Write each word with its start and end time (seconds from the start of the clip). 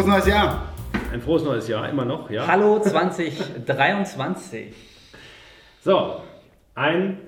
Frohes 0.00 0.08
neues 0.08 0.26
Jahr! 0.28 0.68
Ein 1.12 1.20
frohes 1.20 1.44
neues 1.44 1.68
Jahr, 1.68 1.86
immer 1.90 2.06
noch, 2.06 2.30
ja. 2.30 2.46
Hallo 2.46 2.80
2023. 2.80 4.72
So, 5.84 6.22
ein 6.74 7.18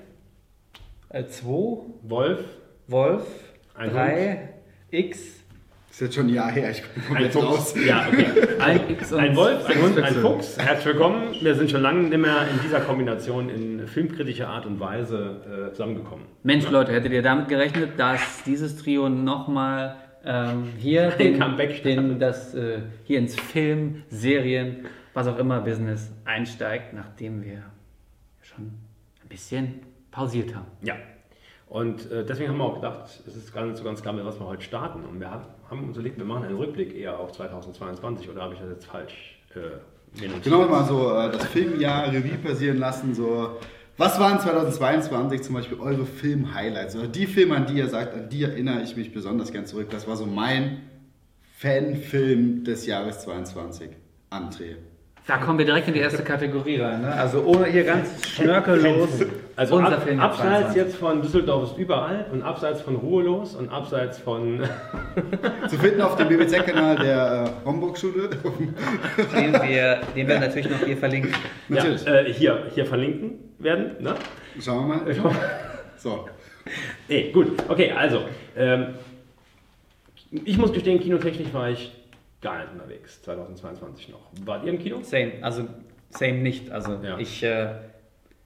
Äh, 1.09 1.27
2, 1.27 1.45
Wolf, 2.01 2.39
Wolf, 2.87 3.27
Ein 3.75 3.91
3, 3.91 4.49
X. 4.89 5.19
Ist 5.91 6.01
jetzt 6.01 6.15
schon 6.15 6.25
ein 6.25 6.33
Jahr 6.33 6.49
her, 6.51 6.71
ich 6.71 6.81
bin 6.81 7.03
ein 7.03 7.07
komplett 7.09 7.33
Fuchs. 7.33 7.45
raus. 7.45 7.75
Ja, 7.85 8.07
okay. 8.11 8.25
Ein, 8.59 8.89
X 8.89 9.13
und 9.13 9.19
ein 9.19 9.35
Wolf, 9.35 9.63
ein 9.67 9.79
Hund, 9.79 9.99
ein. 9.99 10.15
Fuchs. 10.15 10.57
Herzlich 10.57 10.95
willkommen. 10.95 11.35
Wir 11.41 11.53
sind 11.53 11.69
schon 11.69 11.83
lange 11.83 12.01
nicht 12.09 12.17
mehr 12.17 12.47
in 12.51 12.59
dieser 12.63 12.79
Kombination 12.79 13.49
in 13.49 13.87
filmkritischer 13.87 14.49
Art 14.49 14.65
und 14.65 14.79
Weise 14.79 15.69
äh, 15.69 15.71
zusammengekommen. 15.73 16.25
Mensch, 16.41 16.67
Leute, 16.71 16.91
hättet 16.91 17.11
ihr 17.11 17.21
damit 17.21 17.49
gerechnet, 17.49 17.99
dass 17.99 18.41
dieses 18.47 18.77
Trio 18.77 19.09
nochmal 19.09 19.97
ähm, 20.25 20.73
hier 20.77 21.09
den, 21.17 21.39
Comeback 21.39 21.83
den, 21.83 22.19
das, 22.19 22.53
äh, 22.53 22.81
hier 23.03 23.19
ins 23.19 23.35
Film, 23.35 24.03
Serien, 24.09 24.85
was 25.13 25.27
auch 25.27 25.37
immer 25.37 25.61
Business 25.61 26.11
einsteigt, 26.25 26.93
nachdem 26.93 27.43
wir 27.43 27.63
schon 28.41 28.65
ein 28.65 29.29
bisschen 29.29 29.81
pausiert 30.11 30.55
haben. 30.55 30.67
Ja. 30.81 30.95
Und 31.67 32.11
äh, 32.11 32.23
deswegen 32.23 32.51
haben 32.51 32.57
wir 32.57 32.65
auch 32.65 32.75
gedacht, 32.75 33.05
es 33.25 33.35
ist 33.35 33.51
gar 33.51 33.65
nicht 33.65 33.77
so 33.77 33.83
ganz 33.83 34.01
klar, 34.01 34.13
mit 34.13 34.23
was 34.25 34.39
wir 34.39 34.45
heute 34.45 34.61
starten. 34.61 35.03
Und 35.05 35.19
wir 35.19 35.31
haben, 35.31 35.87
uns 35.87 35.97
überlegt, 35.97 36.17
wir 36.19 36.25
machen 36.25 36.43
einen 36.43 36.57
Rückblick 36.57 36.95
eher 36.95 37.19
auf 37.19 37.31
2022 37.31 38.29
oder 38.29 38.43
habe 38.43 38.53
ich 38.53 38.59
das 38.59 38.69
jetzt 38.69 38.85
falsch 38.85 39.39
äh? 39.55 39.79
Genau 40.43 40.67
mal 40.67 40.85
so 40.85 41.11
äh, 41.15 41.31
das 41.31 41.45
Filmjahr 41.45 42.11
Revue 42.11 42.37
passieren 42.37 42.77
lassen. 42.77 43.15
So, 43.15 43.57
was 43.97 44.19
waren 44.19 44.39
2022 44.39 45.43
zum 45.43 45.55
Beispiel 45.55 45.79
eure 45.79 46.05
Film-Highlights? 46.05 46.95
Oder 46.95 47.07
die 47.07 47.27
Filme, 47.27 47.55
an 47.55 47.67
die 47.67 47.75
ihr 47.75 47.87
sagt, 47.87 48.15
an 48.15 48.29
die 48.29 48.43
erinnere 48.43 48.81
ich 48.81 48.95
mich 48.95 49.13
besonders 49.13 49.51
gern 49.51 49.65
zurück. 49.65 49.89
Das 49.91 50.07
war 50.07 50.15
so 50.15 50.25
mein 50.25 50.81
Fanfilm 51.59 52.63
des 52.63 52.85
Jahres 52.85 53.19
22. 53.19 53.89
André. 54.31 54.77
Da 55.27 55.37
kommen 55.37 55.57
wir 55.57 55.65
direkt 55.65 55.87
in 55.87 55.93
die 55.93 55.99
erste 55.99 56.23
Kategorie 56.23 56.81
rein. 56.81 57.01
Ne? 57.01 57.13
Also 57.13 57.43
ohne 57.43 57.67
hier 57.67 57.83
ganz 57.83 58.27
schnörkellos. 58.27 59.09
Also 59.55 59.75
unser 59.75 59.97
ab, 59.97 60.03
Film 60.03 60.19
abseits 60.19 60.73
22. 60.73 60.75
jetzt 60.75 60.95
von 60.95 61.21
Düsseldorf 61.21 61.71
ist 61.71 61.77
überall 61.77 62.25
und 62.31 62.41
abseits 62.41 62.81
von 62.81 62.95
Ruhelos 62.95 63.55
und 63.55 63.69
abseits 63.69 64.17
von 64.17 64.61
Zu 65.69 65.77
finden 65.77 66.01
auf 66.01 66.15
dem 66.15 66.27
BBC-Kanal 66.27 66.95
der 66.97 67.45
äh, 67.63 67.65
Homburg-Schule. 67.65 68.29
den 68.29 69.53
wir, 69.53 70.01
den 70.15 70.27
wir 70.27 70.39
natürlich 70.39 70.69
noch 70.69 70.79
hier 70.79 70.97
verlinken. 70.97 71.33
Natürlich. 71.69 72.03
Ja, 72.03 72.15
äh, 72.15 72.33
hier, 72.33 72.63
hier 72.73 72.85
verlinken 72.85 73.53
werden. 73.59 74.01
Ne? 74.01 74.15
Schauen 74.59 74.87
wir 74.87 74.95
mal. 74.95 75.33
So. 75.97 76.27
Nee, 77.07 77.31
gut. 77.31 77.51
Okay, 77.69 77.91
also. 77.91 78.21
Ähm, 78.57 78.95
ich 80.31 80.57
muss 80.57 80.73
gestehen, 80.73 80.99
kinotechnisch 80.99 81.53
war 81.53 81.69
ich 81.69 81.91
gar 82.41 82.57
nicht 82.59 82.71
unterwegs, 82.73 83.21
2022 83.21 84.09
noch. 84.09 84.31
Wart 84.45 84.63
ihr 84.65 84.71
im 84.71 84.79
Kino? 84.79 84.99
Same, 85.03 85.33
also 85.41 85.67
same 86.09 86.39
nicht. 86.39 86.71
Also 86.71 86.99
Ja. 87.03 87.17
ich, 87.19 87.43
äh, 87.43 87.67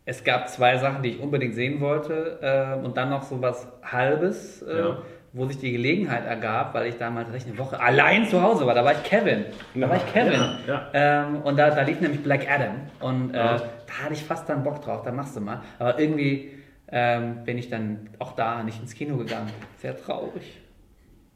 es 0.08 0.24
gab 0.24 0.50
zwei 0.50 0.78
Sachen, 0.78 1.04
die 1.04 1.10
ich 1.10 1.20
unbedingt 1.20 1.54
sehen 1.54 1.80
wollte 1.82 2.40
äh, 2.42 2.84
und 2.84 2.98
dann 2.98 3.10
noch 3.12 3.24
so 3.24 3.42
was 3.42 3.68
Halbes, 3.84 4.62
äh, 4.64 4.80
Ja. 4.80 4.98
wo 5.34 5.46
sich 5.46 5.58
die 5.60 5.72
Gelegenheit 5.74 6.26
ergab, 6.26 6.74
weil 6.74 6.88
ich 6.88 6.98
damals 6.98 7.26
tatsächlich 7.28 7.54
eine 7.54 7.60
Woche 7.64 7.80
allein 7.80 8.26
zu 8.26 8.42
Hause 8.42 8.66
war. 8.66 8.74
Da 8.74 8.84
war 8.86 8.94
ich 8.94 9.04
Kevin. 9.04 9.46
Da 9.76 9.90
war 9.90 9.98
ich 9.98 10.14
Kevin. 10.14 10.42
Ja. 10.66 10.88
Ähm, 10.94 11.42
und 11.44 11.58
da, 11.60 11.70
da 11.70 11.82
lief 11.82 12.00
nämlich 12.02 12.24
Black 12.24 12.50
Adam 12.50 12.76
und 13.02 13.32
äh, 13.32 13.34
da 13.38 13.60
hatte 14.04 14.14
ich 14.14 14.24
fast 14.24 14.48
dann 14.50 14.64
Bock 14.64 14.82
drauf, 14.82 15.04
da 15.04 15.12
machst 15.12 15.36
du 15.36 15.42
mal. 15.42 15.62
Aber 15.78 16.00
irgendwie 16.00 16.52
ähm, 16.90 17.44
bin 17.44 17.58
ich 17.58 17.70
dann 17.70 18.10
auch 18.20 18.32
da 18.32 18.64
nicht 18.64 18.80
ins 18.82 18.96
Kino 18.96 19.18
gegangen. 19.18 19.52
Sehr 19.80 19.96
traurig. 19.98 20.58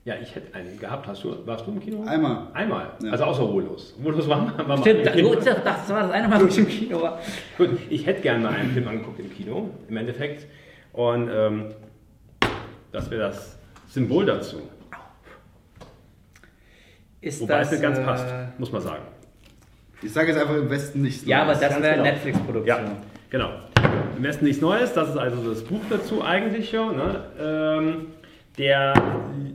Ja, 0.04 0.16
ich 0.20 0.34
hätte 0.34 0.56
einen 0.56 0.80
gehabt. 0.80 1.06
Hast 1.06 1.24
du, 1.24 1.46
warst 1.46 1.68
du 1.68 1.72
im 1.72 1.80
Kino? 1.80 2.04
Einmal. 2.08 2.48
Einmal. 2.54 2.94
Ja. 3.04 3.12
Also 3.12 3.26
außer 3.26 3.44
Ruhelos. 3.44 3.94
Ruhelos 4.04 4.28
war, 4.28 4.58
war 4.58 4.68
mal 4.68 4.78
Stimmt, 4.80 5.06
im 5.06 5.14
Kino. 5.14 5.36
das, 5.36 5.46
das 5.46 5.90
war 5.90 6.04
das 6.04 6.12
eine 6.12 6.28
Mal, 6.28 6.42
wo 6.42 6.48
ich 6.48 6.58
im 6.58 6.68
Kino 6.68 7.02
war. 7.02 7.20
Gut, 7.58 7.70
ich 7.88 8.06
hätte 8.08 8.22
gerne 8.22 8.44
mal 8.44 8.54
einen 8.54 8.72
Film 8.72 8.88
angeguckt 8.88 9.20
im 9.20 9.32
Kino, 9.32 9.70
im 9.88 9.98
Endeffekt. 9.98 10.48
Und 10.92 11.30
ähm, 11.32 11.66
das 12.92 13.12
wäre 13.12 13.22
das 13.22 13.60
Symbol 13.90 14.26
dazu. 14.26 14.58
Ist 17.22 17.40
Wobei 17.42 17.62
es 17.62 17.72
nicht 17.72 17.84
ganz 17.84 18.00
äh, 18.00 18.04
passt, 18.04 18.26
muss 18.58 18.72
man 18.72 18.82
sagen. 18.82 19.04
Ich 20.02 20.12
sage 20.12 20.32
jetzt 20.32 20.42
einfach 20.42 20.56
im 20.56 20.70
Westen 20.72 21.04
nichts. 21.04 21.28
Ja, 21.28 21.44
aber 21.44 21.54
Neues. 21.54 21.60
das 21.60 21.82
wäre 21.82 21.92
genau. 21.92 22.04
Netflix-Produktion. 22.04 22.66
Ja, 22.66 22.98
genau. 23.30 23.50
Im 24.18 24.24
Westen 24.24 24.46
nichts 24.46 24.62
Neues, 24.62 24.94
das 24.94 25.10
ist 25.10 25.18
also 25.18 25.48
das 25.48 25.64
Buch 25.64 25.82
dazu 25.92 26.24
eigentlich 26.24 26.72
schon. 26.72 26.98
Ne? 26.98 27.24
Ähm, 27.40 28.08
der 28.58 28.94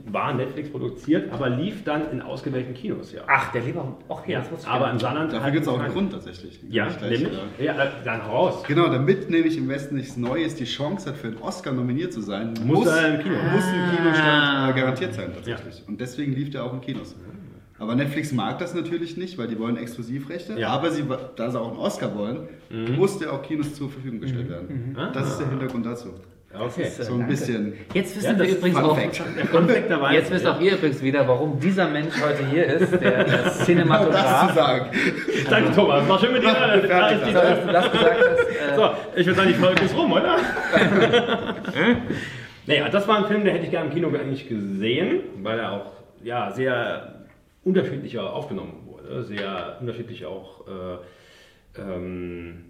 war 0.07 0.33
Netflix 0.33 0.69
produziert, 0.69 1.31
aber 1.31 1.49
lief 1.49 1.83
dann 1.83 2.09
in 2.11 2.21
ausgewählten 2.21 2.73
Kinos, 2.73 3.11
ja. 3.13 3.21
Ach, 3.27 3.51
der 3.51 3.61
lieber. 3.61 3.97
Okay, 4.07 4.31
ja, 4.31 4.39
das 4.39 4.51
wusste 4.51 4.65
ich 4.67 4.73
aber 4.73 4.89
im. 4.89 4.99
Saarland. 4.99 5.31
Dafür 5.31 5.43
halt 5.43 5.53
gibt 5.53 5.63
es 5.65 5.69
auch 5.69 5.73
einen 5.75 5.83
keinen. 5.83 5.93
Grund 5.93 6.11
tatsächlich. 6.13 6.59
Ja, 6.69 6.87
gleich, 6.87 7.19
nämlich. 7.21 7.39
Ja, 7.59 7.73
äh, 7.83 7.89
dann 8.03 8.21
raus. 8.21 8.63
Genau, 8.67 8.87
damit 8.89 9.29
nämlich 9.29 9.57
im 9.57 9.69
Westen 9.69 9.95
nichts 9.95 10.17
Neues 10.17 10.55
die 10.55 10.65
Chance 10.65 11.09
hat, 11.09 11.17
für 11.17 11.27
einen 11.27 11.37
Oscar 11.37 11.73
nominiert 11.73 12.11
zu 12.13 12.21
sein, 12.21 12.53
Muss 12.65 12.87
er 12.87 13.15
im 13.15 13.21
Kino. 13.21 13.35
muss 13.51 13.63
ein 13.65 13.95
Kinostand 13.95 14.27
Ah. 14.27 14.69
äh, 14.69 14.73
garantiert 14.79 15.13
sein 15.13 15.31
tatsächlich. 15.33 15.83
Und 15.87 16.01
deswegen 16.01 16.33
lief 16.33 16.49
der 16.49 16.63
auch 16.63 16.73
in 16.73 16.81
Kinos. 16.81 17.15
Aber 17.79 17.93
Netflix 17.93 18.31
mag 18.31 18.57
das 18.57 18.73
natürlich 18.73 19.17
nicht, 19.17 19.37
weil 19.37 19.47
die 19.47 19.59
wollen 19.59 19.77
Exklusivrechte. 19.77 20.53
Ja. 20.53 20.69
Mhm. 20.69 20.73
Aber 20.73 20.89
sie, 20.89 21.03
da 21.35 21.51
sie 21.51 21.59
auch 21.59 21.69
einen 21.69 21.77
Oscar 21.77 22.15
wollen, 22.15 22.47
muss 22.97 23.19
der 23.19 23.31
auch 23.33 23.43
Kinos 23.43 23.75
zur 23.75 23.91
Verfügung 23.91 24.19
gestellt 24.21 24.49
werden. 24.49 24.95
Ah. 24.97 25.11
Das 25.13 25.27
ist 25.29 25.37
der 25.39 25.49
Hintergrund 25.49 25.85
dazu. 25.85 26.09
Okay. 26.53 26.83
ist, 26.83 26.99
äh, 26.99 27.03
So 27.03 27.13
ein 27.13 27.19
danke. 27.19 27.31
bisschen. 27.33 27.73
Jetzt 27.93 28.15
wissen 28.15 28.25
Ja, 28.25 28.31
wir 28.31 28.37
das 28.45 28.47
ist 28.47 28.57
übrigens 28.59 28.77
auch. 28.79 28.97
Jetzt 30.11 30.31
wisst 30.31 30.47
auch 30.47 30.59
ihr 30.61 30.73
übrigens 30.73 31.01
wieder, 31.03 31.27
warum 31.27 31.59
dieser 31.59 31.87
Mensch 31.89 32.13
heute 32.21 32.45
hier 32.47 32.65
ist, 32.65 32.91
der, 32.93 32.99
der 33.01 33.25
Genau 33.25 33.43
das 33.43 33.57
zu 33.59 33.65
Cinematograf. 33.65 34.53
sagen. 34.55 34.85
Danke, 35.49 35.71
Thomas. 35.73 36.07
War 36.07 36.19
schön 36.19 36.33
mit 36.33 36.43
dir. 36.43 36.49
Fertig. 36.55 36.89
Da 36.89 37.09
ist 37.09 37.25
die- 37.27 37.31
So, 37.33 37.39
dass 37.41 37.61
du 37.61 37.71
das 37.71 37.91
gesagt 37.91 38.15
hast. 38.21 38.39
Äh, 38.39 38.75
So, 38.75 38.89
ich 39.15 39.25
würde 39.25 39.37
sagen, 39.37 39.49
die 39.49 39.53
Folge 39.55 39.83
ist 39.83 39.95
rum, 39.97 40.11
oder? 40.13 40.37
naja, 42.65 42.89
das 42.89 43.07
war 43.07 43.17
ein 43.17 43.25
Film, 43.25 43.43
den 43.43 43.53
hätte 43.53 43.65
ich 43.65 43.71
gerne 43.71 43.87
im 43.89 43.93
Kino 43.93 44.07
eigentlich 44.09 44.47
gesehen, 44.47 45.21
weil 45.41 45.59
er 45.59 45.71
auch 45.73 45.91
ja, 46.23 46.51
sehr 46.51 47.25
unterschiedlicher 47.63 48.33
aufgenommen 48.33 48.83
wurde, 48.87 49.23
sehr 49.23 49.77
unterschiedlich 49.79 50.25
auch 50.25 50.65
äh, 50.67 51.81
ähm, 51.81 52.66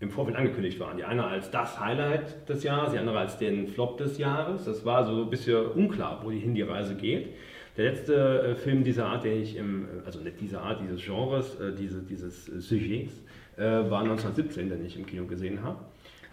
im 0.00 0.10
Vorfeld 0.10 0.36
angekündigt 0.36 0.78
waren. 0.78 0.96
Die 0.98 1.04
eine 1.04 1.24
als 1.24 1.50
das 1.50 1.80
Highlight 1.80 2.48
des 2.48 2.62
Jahres, 2.62 2.92
die 2.92 2.98
andere 2.98 3.18
als 3.18 3.38
den 3.38 3.66
Flop 3.68 3.96
des 3.98 4.18
Jahres. 4.18 4.64
Das 4.64 4.84
war 4.84 5.04
so 5.06 5.22
ein 5.22 5.30
bisschen 5.30 5.66
unklar, 5.72 6.20
wo 6.22 6.30
die 6.30 6.38
hin 6.38 6.54
die 6.54 6.62
Reise 6.62 6.94
geht. 6.96 7.34
Der 7.76 7.86
letzte 7.86 8.14
äh, 8.42 8.54
Film 8.56 8.84
dieser 8.84 9.06
Art, 9.06 9.24
den 9.24 9.40
ich 9.42 9.56
im, 9.56 9.86
also 10.04 10.20
nicht 10.20 10.40
dieser 10.40 10.62
Art, 10.62 10.80
dieses 10.82 11.02
Genres, 11.04 11.54
äh, 11.60 11.72
diese, 11.78 12.02
dieses 12.02 12.48
äh, 12.48 12.60
Sujets, 12.60 13.12
äh, 13.56 13.62
war 13.62 14.00
1917, 14.00 14.68
den 14.68 14.84
ich 14.84 14.98
im 14.98 15.06
Kino 15.06 15.24
gesehen 15.26 15.62
habe. 15.62 15.78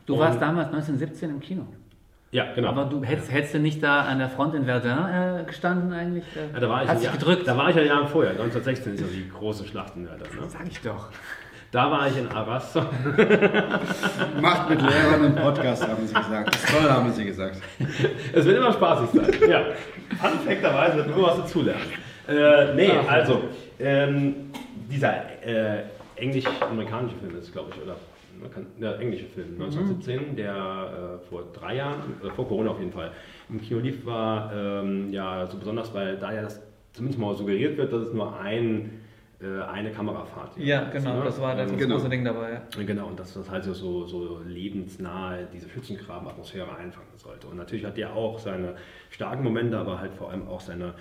du 0.06 0.14
Und- 0.14 0.20
warst 0.20 0.42
damals 0.42 0.68
1917 0.68 1.30
im 1.30 1.40
Kino. 1.40 1.66
Ja, 2.32 2.52
genau. 2.56 2.70
Aber 2.70 2.86
du 2.86 3.04
hättest, 3.04 3.32
hättest 3.32 3.54
du 3.54 3.60
nicht 3.60 3.84
da 3.84 4.02
an 4.06 4.18
der 4.18 4.28
Front 4.28 4.56
in 4.56 4.66
Verdun 4.66 4.92
äh, 5.08 5.44
gestanden 5.46 5.94
eigentlich? 5.94 6.24
Äh, 6.36 6.52
ja, 6.52 6.60
da 6.60 6.68
war 6.70 6.84
ich 6.84 6.90
Hast 6.90 7.04
Jahr, 7.04 7.14
gedrückt. 7.14 7.48
Da 7.48 7.56
war 7.56 7.70
ich 7.70 7.76
ja 7.76 7.84
Jahre 7.84 8.08
vorher. 8.08 8.32
1916 8.32 8.96
ist 8.96 9.02
ja 9.02 9.08
die 9.08 9.30
große 9.30 9.66
Schlacht 9.68 9.96
in 9.96 10.08
Verdun. 10.08 10.28
Ne? 10.42 10.50
Sag 10.50 10.68
ich 10.68 10.82
doch. 10.82 11.10
Da 11.74 11.90
war 11.90 12.08
ich 12.08 12.16
in 12.16 12.28
Arras. 12.28 12.76
Macht 14.42 14.70
mit 14.70 14.80
Lehrern 14.80 15.26
einen 15.26 15.36
Podcast, 15.36 15.88
haben 15.88 16.06
sie 16.06 16.14
gesagt. 16.14 16.54
Das 16.54 16.64
ist 16.64 16.70
toll, 16.70 16.88
haben 16.88 17.12
sie 17.12 17.26
gesagt. 17.26 17.58
Es 18.32 18.46
wird 18.46 18.58
immer 18.58 18.72
spaßig 18.72 19.10
sein. 19.10 19.50
Ja. 19.50 19.66
Perfekterweise 20.22 20.98
wird 20.98 21.08
immer 21.08 21.24
was 21.30 21.38
dazulernen. 21.38 21.82
Äh, 22.28 22.76
nee, 22.76 22.92
also, 23.10 23.46
ähm, 23.80 24.52
dieser 24.88 25.44
äh, 25.44 25.86
englisch-amerikanische 26.16 27.16
Film 27.16 27.40
ist, 27.40 27.52
glaube 27.52 27.72
ich, 27.76 27.82
oder? 27.82 27.96
Man 28.40 28.52
kann, 28.52 28.68
der 28.80 29.00
englische 29.00 29.26
Film, 29.26 29.60
1917, 29.60 30.36
der 30.36 30.54
äh, 30.54 31.28
vor 31.28 31.46
drei 31.60 31.78
Jahren, 31.78 32.02
äh, 32.24 32.30
vor 32.36 32.48
Corona 32.48 32.70
auf 32.70 32.80
jeden 32.80 32.92
Fall, 32.92 33.12
im 33.50 33.60
Kino 33.60 33.80
lief, 33.80 34.06
war 34.06 34.52
ähm, 34.56 35.12
ja 35.12 35.48
so 35.48 35.58
besonders, 35.58 35.92
weil 35.92 36.18
da 36.18 36.32
ja 36.32 36.44
das 36.44 36.62
zumindest 36.92 37.20
mal 37.20 37.36
suggeriert 37.36 37.78
wird, 37.78 37.92
dass 37.92 38.04
es 38.04 38.14
nur 38.14 38.40
ein, 38.40 39.03
eine 39.48 39.92
Kamerafahrt. 39.92 40.58
Ja, 40.58 40.90
genau, 40.90 41.20
Ne? 41.20 41.26
das 41.26 41.40
war 41.42 41.56
das 41.56 41.72
Ähm, 41.72 41.78
Genau. 41.78 41.96
große 41.96 42.10
Ding 42.10 42.24
dabei. 42.24 42.62
Ja. 42.78 42.84
Genau, 42.84 43.08
und 43.08 43.20
dass 43.20 43.34
das 43.34 43.50
halt 43.50 43.64
so, 43.64 43.74
so, 43.74 44.40
lebensnahe 44.46 45.48
diese 45.54 45.68
Schützengraben-Atmosphäre 45.70 46.76
einfangen 46.76 47.10
sollte. 47.18 47.48
Und 47.48 47.58
natürlich 47.58 47.86
hat 47.86 47.98
der 47.98 48.14
auch 48.16 48.40
seine 48.40 48.76
starken 49.10 49.44
Momente, 49.44 49.78
aber 49.78 50.00
halt 50.00 50.14
vor 50.14 50.30
allem 50.32 50.48
auch 50.48 50.62
seine 50.62 50.94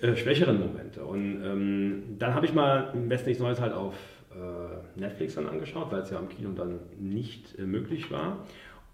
äh, 0.00 0.16
schwächeren 0.16 0.58
Momente. 0.58 1.04
Und 1.04 1.42
ähm, 1.44 2.02
dann 2.18 2.34
habe 2.34 2.46
ich 2.46 2.54
mal 2.54 2.90
im 2.94 3.08
Westen 3.10 3.28
nichts 3.28 3.42
Neues 3.42 3.60
halt 3.60 3.72
auf 3.72 3.94
äh, 4.34 4.98
Netflix 5.00 5.34
dann 5.34 5.46
angeschaut, 5.48 5.90
weil 5.92 6.00
es 6.00 6.10
ja 6.10 6.18
am 6.18 6.28
Kino 6.28 6.50
dann 6.52 6.78
nicht 6.98 7.58
äh, 7.58 7.62
möglich 7.62 8.10
war. 8.10 8.38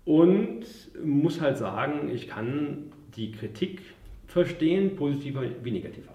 Und 0.04 0.60
muss 1.04 1.40
halt 1.40 1.56
sagen, 1.58 2.08
ich 2.12 2.28
kann 2.28 2.92
die 3.16 3.32
Kritik 3.32 3.82
verstehen, 4.26 4.96
positiver 4.96 5.42
wie 5.62 5.70
negativer. 5.70 6.12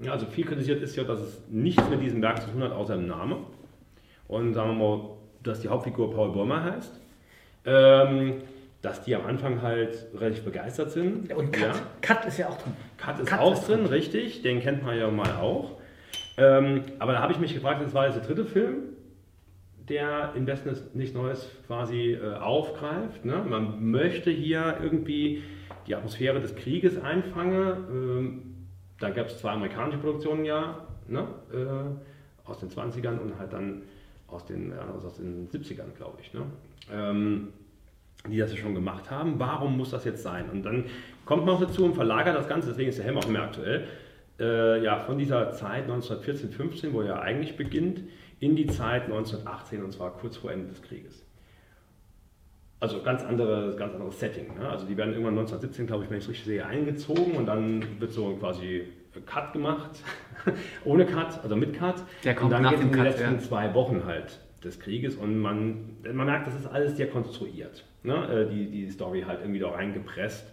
Ja, 0.00 0.12
also 0.12 0.26
viel 0.26 0.44
kritisiert 0.44 0.80
ist 0.82 0.94
ja, 0.96 1.04
dass 1.04 1.20
es 1.20 1.42
nichts 1.48 1.82
mit 1.90 2.00
diesem 2.00 2.22
Werk 2.22 2.42
zu 2.42 2.50
tun 2.50 2.62
hat, 2.62 2.72
außer 2.72 2.96
dem 2.96 3.08
Namen. 3.08 3.46
Und 4.28 4.54
sagen 4.54 4.78
wir 4.78 4.86
mal, 4.86 5.10
dass 5.42 5.60
die 5.60 5.68
Hauptfigur 5.68 6.12
Paul 6.12 6.32
Bäumer 6.32 6.62
heißt. 6.62 7.00
Ähm, 7.64 8.34
dass 8.82 9.02
die 9.02 9.14
am 9.16 9.26
Anfang 9.26 9.60
halt 9.60 10.06
relativ 10.14 10.44
begeistert 10.44 10.92
sind. 10.92 11.32
Und 11.34 11.52
Cut. 11.52 11.62
Ja. 11.62 11.82
Cut 12.00 12.24
ist 12.26 12.38
ja 12.38 12.48
auch 12.48 12.58
drin. 12.58 12.72
Cut 12.96 13.18
ist 13.18 13.26
Cut 13.26 13.40
auch 13.40 13.54
ist 13.54 13.68
drin, 13.68 13.86
richtig. 13.86 14.42
Den 14.42 14.60
kennt 14.60 14.84
man 14.84 14.96
ja 14.96 15.10
mal 15.10 15.32
auch. 15.32 15.78
Ähm, 16.36 16.82
aber 17.00 17.12
da 17.12 17.20
habe 17.20 17.32
ich 17.32 17.40
mich 17.40 17.54
gefragt, 17.54 17.82
das 17.82 17.92
war 17.94 18.06
jetzt 18.06 18.16
der 18.16 18.24
dritte 18.24 18.44
Film, 18.44 18.76
der 19.88 20.32
im 20.36 20.46
Westen 20.46 20.70
nichts 20.94 21.14
Neues 21.14 21.50
quasi 21.66 22.12
äh, 22.12 22.36
aufgreift. 22.36 23.24
Ne? 23.24 23.44
Man 23.48 23.90
möchte 23.90 24.30
hier 24.30 24.78
irgendwie 24.80 25.42
die 25.88 25.96
Atmosphäre 25.96 26.40
des 26.40 26.54
Krieges 26.54 27.02
einfangen. 27.02 27.64
Ähm, 27.90 28.42
da 28.98 29.10
gab 29.10 29.26
es 29.26 29.38
zwei 29.38 29.50
amerikanische 29.50 29.98
Produktionen 29.98 30.44
ja, 30.44 30.86
ne? 31.06 31.26
äh, 31.52 32.48
aus 32.48 32.58
den 32.60 32.70
20ern 32.70 33.18
und 33.18 33.38
halt 33.38 33.52
dann 33.52 33.82
aus 34.26 34.44
den, 34.44 34.72
äh, 34.72 34.74
aus 35.06 35.16
den 35.16 35.48
70ern, 35.48 35.94
glaube 35.96 36.18
ich. 36.20 36.32
Ne? 36.34 36.42
Ähm, 36.92 37.48
die 38.28 38.38
das 38.38 38.50
ja 38.50 38.58
schon 38.58 38.74
gemacht 38.74 39.10
haben. 39.10 39.38
Warum 39.38 39.76
muss 39.76 39.90
das 39.90 40.04
jetzt 40.04 40.22
sein? 40.22 40.50
Und 40.50 40.64
dann 40.64 40.84
kommt 41.24 41.46
man 41.46 41.54
auch 41.54 41.60
dazu 41.60 41.84
und 41.84 41.94
verlagert 41.94 42.36
das 42.36 42.48
Ganze, 42.48 42.68
deswegen 42.68 42.88
ist 42.88 42.98
der 42.98 43.04
Helm 43.04 43.16
auch 43.16 43.28
mehr 43.28 43.42
aktuell, 43.42 43.86
äh, 44.40 44.82
ja, 44.82 44.98
von 44.98 45.18
dieser 45.18 45.52
Zeit 45.52 45.84
1914, 45.84 46.50
15, 46.50 46.92
wo 46.92 47.02
er 47.02 47.22
eigentlich 47.22 47.56
beginnt, 47.56 48.02
in 48.40 48.56
die 48.56 48.66
Zeit 48.66 49.04
1918 49.04 49.82
und 49.82 49.92
zwar 49.92 50.16
kurz 50.16 50.36
vor 50.36 50.52
Ende 50.52 50.68
des 50.68 50.82
Krieges. 50.82 51.24
Also 52.80 53.02
ganz, 53.02 53.24
andere, 53.24 53.74
ganz 53.76 53.94
anderes 53.94 54.20
Setting. 54.20 54.54
Ne? 54.58 54.68
Also 54.68 54.86
die 54.86 54.96
werden 54.96 55.10
irgendwann 55.10 55.38
1917, 55.38 55.86
glaube 55.86 56.04
ich, 56.04 56.10
wenn 56.10 56.18
ich 56.18 56.24
es 56.24 56.30
richtig 56.30 56.46
sehe, 56.46 56.64
eingezogen 56.64 57.32
und 57.32 57.46
dann 57.46 57.84
wird 58.00 58.12
so 58.12 58.36
quasi 58.36 58.84
Cut 59.26 59.52
gemacht, 59.52 60.02
ohne 60.84 61.04
Cut, 61.04 61.42
also 61.42 61.56
mit 61.56 61.74
Cut. 61.74 61.96
Der 62.22 62.36
kommt 62.36 62.52
und 62.54 62.62
dann 62.62 62.70
geht 62.70 62.78
es 62.78 62.84
in 62.84 62.92
Cut, 62.92 63.04
letzten 63.04 63.34
ja. 63.34 63.38
zwei 63.40 63.74
Wochen 63.74 64.04
halt 64.04 64.38
des 64.62 64.78
Krieges 64.78 65.16
und 65.16 65.38
man, 65.38 65.96
man 66.12 66.26
merkt, 66.26 66.46
das 66.46 66.54
ist 66.54 66.66
alles 66.66 66.96
sehr 66.96 67.08
konstruiert. 67.08 67.84
Ne? 68.02 68.46
Äh, 68.46 68.48
Die, 68.48 68.70
die 68.70 68.90
Story 68.90 69.24
halt 69.26 69.40
irgendwie 69.40 69.60
da 69.60 69.70
reingepresst. 69.70 70.52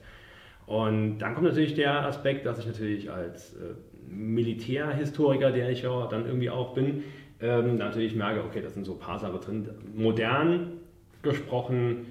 Und 0.65 1.19
dann 1.19 1.35
kommt 1.35 1.47
natürlich 1.47 1.75
der 1.75 2.05
Aspekt, 2.07 2.45
dass 2.47 2.57
ich 2.57 2.65
natürlich 2.65 3.11
als 3.11 3.53
äh, 3.53 3.75
Militärhistoriker, 4.09 5.51
der 5.51 5.69
ich 5.69 5.83
ja 5.83 6.07
dann 6.07 6.25
irgendwie 6.25 6.49
auch 6.49 6.73
bin, 6.73 7.03
ähm, 7.39 7.77
natürlich 7.77 8.15
merke, 8.15 8.43
okay, 8.43 8.61
das 8.61 8.73
sind 8.73 8.85
so 8.85 8.93
ein 8.93 8.99
paar 8.99 9.19
Sachen 9.19 9.39
drin. 9.41 9.69
Modern 9.93 10.79
gesprochen, 11.21 12.07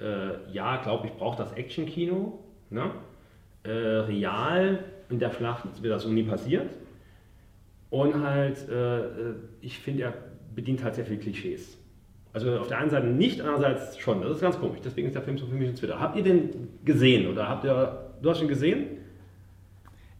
äh, 0.00 0.52
ja, 0.52 0.76
glaube 0.78 1.08
ich, 1.08 1.12
braucht 1.14 1.38
das 1.38 1.52
Actionkino. 1.52 2.38
Ne? 2.70 2.90
Äh, 3.62 3.70
real 3.70 4.84
in 5.08 5.18
der 5.18 5.30
Schlacht 5.30 5.64
wird 5.82 5.92
das 5.92 6.06
nie 6.06 6.22
passiert. 6.22 6.70
Und 7.90 8.22
halt, 8.22 8.68
äh, 8.68 9.00
äh, 9.00 9.34
ich 9.60 9.78
finde, 9.78 10.04
er 10.04 10.14
bedient 10.54 10.82
halt 10.84 10.94
sehr 10.94 11.04
viele 11.04 11.18
Klischees. 11.18 11.76
Also 12.32 12.56
auf 12.58 12.68
der 12.68 12.78
einen 12.78 12.90
Seite 12.90 13.08
nicht, 13.08 13.40
andererseits 13.40 13.98
schon. 13.98 14.22
Das 14.22 14.30
ist 14.30 14.40
ganz 14.40 14.58
komisch. 14.58 14.78
Deswegen 14.84 15.08
ist 15.08 15.14
der 15.14 15.22
Film 15.22 15.36
so 15.36 15.46
für 15.46 15.56
mich 15.56 15.68
ein 15.68 15.74
Twitter. 15.74 15.98
Habt 15.98 16.16
ihr 16.16 16.22
den 16.22 16.68
gesehen 16.84 17.28
oder 17.28 17.48
habt 17.48 17.64
ihr, 17.64 18.12
du 18.22 18.30
hast 18.30 18.40
ihn 18.40 18.48
gesehen? 18.48 18.86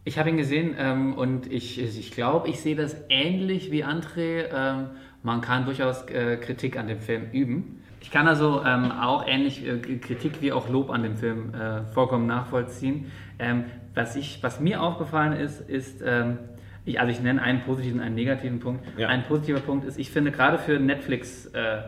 Ich 0.02 0.18
habe 0.18 0.30
ihn 0.30 0.36
gesehen 0.36 0.74
ähm, 0.76 1.14
und 1.14 1.52
ich, 1.52 1.80
ich 1.80 2.10
glaube, 2.10 2.48
ich 2.48 2.60
sehe 2.60 2.74
das 2.74 2.96
ähnlich 3.08 3.70
wie 3.70 3.84
André. 3.84 4.46
Ähm, 4.52 4.86
man 5.22 5.40
kann 5.40 5.66
durchaus 5.66 6.02
äh, 6.08 6.36
Kritik 6.38 6.76
an 6.76 6.88
dem 6.88 6.98
Film 6.98 7.30
üben. 7.32 7.82
Ich 8.00 8.10
kann 8.10 8.26
also 8.26 8.62
ähm, 8.64 8.90
auch 8.92 9.26
ähnlich 9.26 9.66
äh, 9.66 9.78
Kritik 9.98 10.40
wie 10.40 10.52
auch 10.52 10.68
Lob 10.68 10.90
an 10.90 11.02
dem 11.02 11.16
Film 11.16 11.54
äh, 11.54 11.82
vollkommen 11.92 12.26
nachvollziehen. 12.26 13.10
Ähm, 13.38 13.64
was, 13.94 14.16
ich, 14.16 14.42
was 14.42 14.60
mir 14.60 14.82
aufgefallen 14.82 15.32
ist, 15.34 15.60
ist, 15.60 16.02
ähm, 16.04 16.38
ich, 16.84 16.98
also 16.98 17.12
ich 17.12 17.20
nenne 17.20 17.42
einen 17.42 17.62
positiven, 17.62 18.00
einen 18.00 18.14
negativen 18.14 18.60
Punkt. 18.60 18.84
Ja. 18.96 19.08
Ein 19.08 19.24
positiver 19.24 19.60
Punkt 19.60 19.86
ist, 19.86 19.98
ich 19.98 20.10
finde 20.10 20.30
gerade 20.30 20.58
für 20.58 20.78
Netflix 20.78 21.46
äh, 21.46 21.82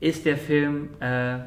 ist 0.00 0.26
der 0.26 0.36
Film 0.36 0.90
äh, 1.00 1.38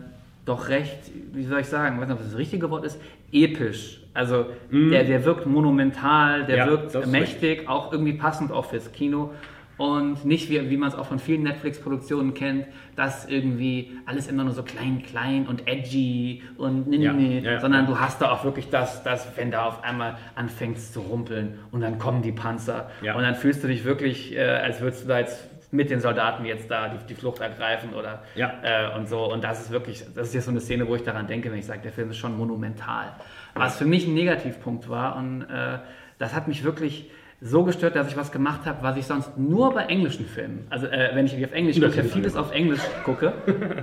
doch 0.45 0.69
recht, 0.69 1.11
wie 1.33 1.43
soll 1.43 1.59
ich 1.59 1.67
sagen, 1.67 1.95
ich 1.95 2.01
weiß 2.01 2.07
nicht, 2.07 2.17
ob 2.17 2.21
das 2.21 2.31
das 2.31 2.39
richtige 2.39 2.69
Wort 2.69 2.85
ist, 2.85 2.99
episch. 3.31 4.01
Also 4.13 4.45
der, 4.71 5.03
der 5.03 5.25
wirkt 5.25 5.45
monumental, 5.45 6.45
der 6.45 6.57
Ja, 6.57 6.67
wirkt 6.67 7.07
mächtig, 7.07 7.67
auch 7.67 7.91
irgendwie 7.91 8.13
passend 8.13 8.51
auch 8.51 8.65
fürs 8.65 8.93
Kino. 8.93 9.33
Und 9.77 10.23
nicht 10.23 10.49
wie, 10.49 10.69
wie 10.69 10.77
man 10.77 10.87
es 10.89 10.95
auch 10.95 11.05
von 11.07 11.19
vielen 11.19 11.43
Netflix-Produktionen 11.43 12.33
kennt, 12.33 12.65
dass 12.95 13.25
irgendwie 13.27 13.91
alles 14.05 14.27
immer 14.27 14.43
nur 14.45 14.53
so 14.53 14.63
klein, 14.63 15.03
klein 15.03 15.47
und 15.47 15.67
edgy 15.67 16.43
und 16.57 16.87
nee, 16.87 16.97
Ja, 16.97 17.11
nee, 17.11 17.39
ja, 17.39 17.53
ja. 17.53 17.59
sondern 17.59 17.85
du 17.85 17.99
hast 17.99 18.21
da 18.21 18.31
auch 18.31 18.45
wirklich 18.45 18.69
das, 18.69 19.03
das, 19.03 19.27
wenn 19.35 19.51
da 19.51 19.65
auf 19.65 19.83
einmal 19.83 20.17
anfängt 20.35 20.79
zu 20.79 21.01
rumpeln 21.01 21.59
und 21.71 21.81
dann 21.81 21.99
kommen 21.99 22.21
die 22.21 22.31
Panzer 22.31 22.89
Ja. 23.01 23.15
und 23.15 23.23
dann 23.23 23.35
fühlst 23.35 23.63
du 23.63 23.67
dich 23.67 23.83
wirklich, 23.83 24.33
äh, 24.35 24.39
als 24.45 24.79
würdest 24.79 25.03
du 25.03 25.07
da 25.09 25.19
jetzt 25.19 25.49
mit 25.73 25.89
den 25.89 25.99
Soldaten 25.99 26.45
jetzt 26.45 26.71
da 26.71 26.87
die, 26.87 27.05
die 27.07 27.15
Flucht 27.15 27.41
ergreifen 27.41 27.93
oder 27.93 28.23
Ja. 28.35 28.53
äh, 28.63 28.95
und 28.97 29.09
so. 29.09 29.29
Und 29.29 29.43
das 29.43 29.59
ist 29.59 29.71
wirklich, 29.71 30.05
das 30.15 30.29
ist 30.29 30.33
jetzt 30.35 30.45
so 30.45 30.51
eine 30.51 30.61
Szene, 30.61 30.87
wo 30.87 30.95
ich 30.95 31.03
daran 31.03 31.27
denke, 31.27 31.51
wenn 31.51 31.59
ich 31.59 31.65
sage, 31.65 31.81
der 31.81 31.91
Film 31.91 32.11
ist 32.11 32.17
schon 32.17 32.37
monumental. 32.37 33.07
Was 33.55 33.77
für 33.77 33.85
mich 33.85 34.07
ein 34.07 34.13
Negativpunkt 34.13 34.87
war 34.89 35.17
und 35.17 35.41
äh, 35.41 35.79
das 36.17 36.33
hat 36.33 36.47
mich 36.47 36.63
wirklich 36.63 37.09
so 37.45 37.63
gestört, 37.63 37.95
dass 37.95 38.07
ich 38.07 38.17
was 38.17 38.31
gemacht 38.31 38.61
habe, 38.65 38.79
was 38.81 38.97
ich 38.97 39.05
sonst 39.05 39.37
nur 39.37 39.71
bei 39.73 39.83
englischen 39.85 40.25
Filmen, 40.25 40.65
also 40.71 40.87
äh, 40.87 41.11
wenn 41.13 41.27
ich 41.27 41.45
auf 41.45 41.53
Englisch 41.53 41.75
gucke, 41.75 41.85
Untertitel 41.87 42.13
vieles 42.13 42.35
auf 42.35 42.51
Englisch 42.51 42.79
gucke. 43.03 43.33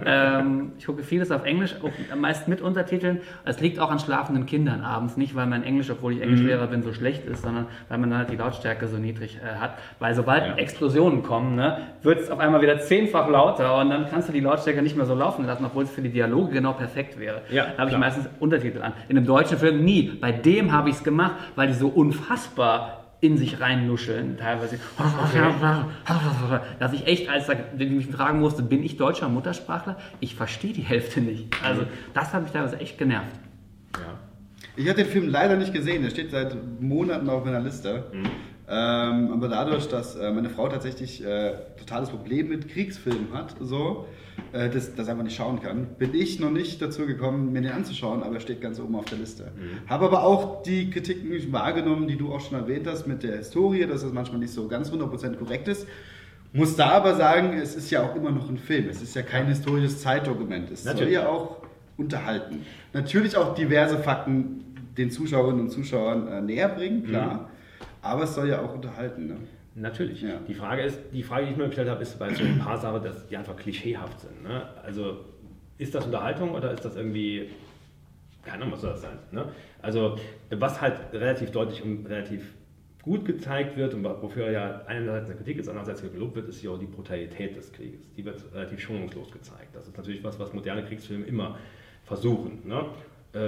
ähm, 0.05 0.73
ich 0.79 0.85
gucke 0.87 1.05
vieles 1.05 1.31
auf 1.31 1.44
Englisch, 1.44 1.76
meist 2.17 2.49
mit 2.49 2.61
Untertiteln. 2.61 3.20
Es 3.44 3.61
liegt 3.61 3.79
auch 3.79 3.91
an 3.91 4.00
schlafenden 4.00 4.47
Kindern 4.47 4.81
abends, 4.82 5.17
nicht 5.17 5.37
weil 5.37 5.47
mein 5.47 5.62
Englisch, 5.62 5.91
obwohl 5.91 6.12
ich 6.12 6.20
Englischlehrer 6.20 6.67
bin, 6.67 6.82
so 6.82 6.93
schlecht 6.93 7.25
ist, 7.25 7.43
sondern 7.43 7.67
weil 7.88 7.99
man 7.99 8.17
halt 8.17 8.31
die 8.31 8.37
Lautstärke 8.37 8.88
so 8.88 8.97
niedrig 8.97 9.38
äh, 9.38 9.61
hat. 9.61 9.79
Weil 10.00 10.14
sobald 10.14 10.44
Ja. 10.44 10.55
Explosionen 10.56 11.23
kommen, 11.23 11.55
ne, 11.55 11.79
wird 12.03 12.19
es 12.20 12.31
auf 12.31 12.41
einmal 12.41 12.62
wieder 12.62 12.81
zehnfach 12.81 13.29
lauter 13.29 13.79
und 13.79 13.91
dann 13.91 14.09
kannst 14.11 14.29
du 14.29 14.32
die 14.32 14.41
Lautstärke 14.41 14.82
nicht 14.82 14.97
mehr 14.97 15.06
so 15.06 15.14
laufen 15.14 15.47
lassen, 15.47 15.64
obwohl 15.64 15.85
es 15.85 15.91
für 15.91 16.03
die 16.03 16.11
Dialoge 16.11 16.53
genau 16.53 16.73
perfekt 16.73 17.19
wäre. 17.20 17.43
Ja, 17.50 17.67
da 17.76 17.82
habe 17.82 17.91
ich 17.93 17.97
meistens 17.97 18.29
Untertitel 18.41 18.82
an. 18.82 18.93
In 19.09 19.17
einem 19.17 19.26
deutschen 19.26 19.56
Film 19.59 19.85
nie. 19.85 20.11
Bei 20.20 20.32
dem 20.32 20.73
habe 20.73 20.88
ich 20.91 20.97
es 20.97 21.05
gemacht, 21.05 21.37
weil 21.55 21.69
die 21.69 21.75
so 21.75 21.87
unfassbar 21.88 23.01
in 23.22 23.38
sich 23.38 23.60
reinnuscheln, 23.60 24.36
teilweise. 24.36 24.78
Dass 26.80 26.92
ich 26.92 27.06
echt, 27.06 27.28
als 27.30 27.48
ich 27.78 27.90
mich 27.90 28.08
fragen 28.08 28.40
musste, 28.40 28.62
bin 28.62 28.82
ich 28.82 28.96
deutscher 28.96 29.28
Muttersprachler? 29.28 29.96
Ich 30.19 30.34
verstehe 30.34 30.72
die 30.72 30.82
Hälfte 30.82 31.20
nicht. 31.20 31.54
Also 31.64 31.84
das 32.12 32.34
hat 32.34 32.42
mich 32.42 32.50
teilweise 32.50 32.80
echt 32.80 32.98
genervt. 32.98 33.36
Ja. 33.94 34.19
Ich 34.74 34.88
habe 34.88 35.02
den 35.02 35.06
Film 35.06 35.28
leider 35.28 35.56
nicht 35.56 35.72
gesehen, 35.72 36.02
der 36.02 36.10
steht 36.10 36.32
seit 36.32 36.56
Monaten 36.80 37.30
auf 37.30 37.44
meiner 37.44 37.60
Liste. 37.60 38.06
Ähm, 38.69 39.32
aber 39.32 39.49
dadurch, 39.49 39.88
dass 39.88 40.17
äh, 40.17 40.31
meine 40.31 40.49
Frau 40.49 40.69
tatsächlich 40.69 41.25
äh, 41.25 41.55
totales 41.79 42.11
Problem 42.11 42.49
mit 42.49 42.69
Kriegsfilmen 42.69 43.32
hat, 43.32 43.56
so, 43.61 44.06
äh, 44.53 44.70
das, 44.70 44.94
das 44.94 45.09
einfach 45.09 45.25
nicht 45.25 45.37
schauen 45.37 45.61
kann, 45.61 45.87
bin 45.99 46.14
ich 46.14 46.38
noch 46.38 46.50
nicht 46.50 46.81
dazu 46.81 47.06
gekommen, 47.06 47.53
mir 47.53 47.62
den 47.62 47.73
anzuschauen, 47.73 48.23
aber 48.23 48.37
er 48.37 48.41
steht 48.41 48.61
ganz 48.61 48.79
oben 48.79 48.94
auf 48.94 49.05
der 49.06 49.19
Liste. 49.19 49.50
Habe 49.88 50.07
aber 50.07 50.23
auch 50.23 50.62
die 50.62 50.90
Kritiken 50.90 51.52
wahrgenommen, 51.52 52.07
die 52.07 52.16
du 52.16 52.33
auch 52.33 52.40
schon 52.40 52.59
erwähnt 52.59 52.87
hast, 52.87 53.07
mit 53.07 53.23
der 53.23 53.38
Historie, 53.38 53.87
dass 53.87 54.04
es 54.04 54.12
manchmal 54.12 54.38
nicht 54.38 54.52
so 54.52 54.69
ganz 54.69 54.90
100% 54.90 55.37
korrekt 55.37 55.69
ist. 55.69 55.87
Muss 56.52 56.76
da 56.76 56.90
aber 56.90 57.14
sagen, 57.14 57.54
es 57.54 57.75
ist 57.75 57.90
ja 57.90 58.02
auch 58.02 58.14
immer 58.14 58.31
noch 58.31 58.49
ein 58.49 58.59
Film. 58.59 58.88
Es 58.88 59.00
ist 59.02 59.16
ja 59.16 59.23
kein 59.23 59.47
historisches 59.47 60.02
Zeitdokument. 60.02 60.71
Es 60.71 60.85
soll 60.85 60.92
Natürlich. 60.92 61.14
ja 61.14 61.28
auch 61.28 61.62
unterhalten. 61.97 62.66
Natürlich 62.92 63.37
auch 63.37 63.54
diverse 63.54 63.99
Fakten 63.99 64.62
den 64.97 65.11
Zuschauerinnen 65.11 65.62
und 65.62 65.71
Zuschauern 65.71 66.28
äh, 66.28 66.40
näher 66.42 66.69
bringen, 66.69 67.04
klar. 67.04 67.49
Aber 68.02 68.25
es 68.25 68.35
soll 68.35 68.49
ja 68.49 68.61
auch 68.61 68.75
unterhalten. 68.75 69.28
Ne? 69.28 69.37
Natürlich. 69.75 70.21
Ja. 70.23 70.40
Die 70.47 70.54
Frage 70.54 70.82
ist, 70.82 70.99
die 71.12 71.23
Frage, 71.23 71.47
die 71.47 71.52
ich 71.52 71.56
mir 71.56 71.66
gestellt 71.66 71.88
habe, 71.88 72.02
ist 72.02 72.18
bei 72.18 72.35
so 72.35 72.44
ein 72.44 72.59
paar 72.59 72.76
Sachen, 72.76 73.02
dass 73.02 73.26
die 73.26 73.37
einfach 73.37 73.56
klischeehaft 73.56 74.21
sind. 74.21 74.42
Ne? 74.42 74.68
Also 74.82 75.25
ist 75.78 75.94
das 75.94 76.04
Unterhaltung 76.04 76.50
oder 76.52 76.73
ist 76.73 76.85
das 76.85 76.97
irgendwie, 76.97 77.49
keine 78.42 78.59
Ahnung, 78.59 78.73
was 78.73 78.82
soll 78.82 78.90
das 78.90 79.02
sein? 79.02 79.18
Ne? 79.30 79.47
Also 79.80 80.18
was 80.50 80.80
halt 80.80 80.99
relativ 81.12 81.50
deutlich 81.52 81.82
und 81.82 82.06
relativ 82.06 82.52
gut 83.02 83.25
gezeigt 83.25 83.76
wird 83.76 83.94
und 83.94 84.04
wofür 84.04 84.50
ja 84.50 84.82
einerseits 84.87 85.26
eine 85.26 85.37
Kritik 85.37 85.59
ist, 85.59 85.68
andererseits 85.68 86.02
gelobt 86.02 86.37
wird, 86.37 86.49
ist 86.49 86.62
ja 86.62 86.71
auch 86.71 86.78
die 86.78 86.87
Brutalität 86.87 87.56
des 87.56 87.73
Krieges. 87.73 88.00
Die 88.16 88.25
wird 88.25 88.44
relativ 88.54 88.80
schonungslos 88.80 89.32
gezeigt. 89.32 89.75
Das 89.75 89.88
ist 89.88 89.97
natürlich 89.97 90.23
was, 90.23 90.38
was 90.38 90.52
moderne 90.52 90.85
Kriegsfilme 90.85 91.25
immer 91.25 91.59
versuchen. 92.04 92.61
Ne? 92.64 92.85
Äh, 93.34 93.38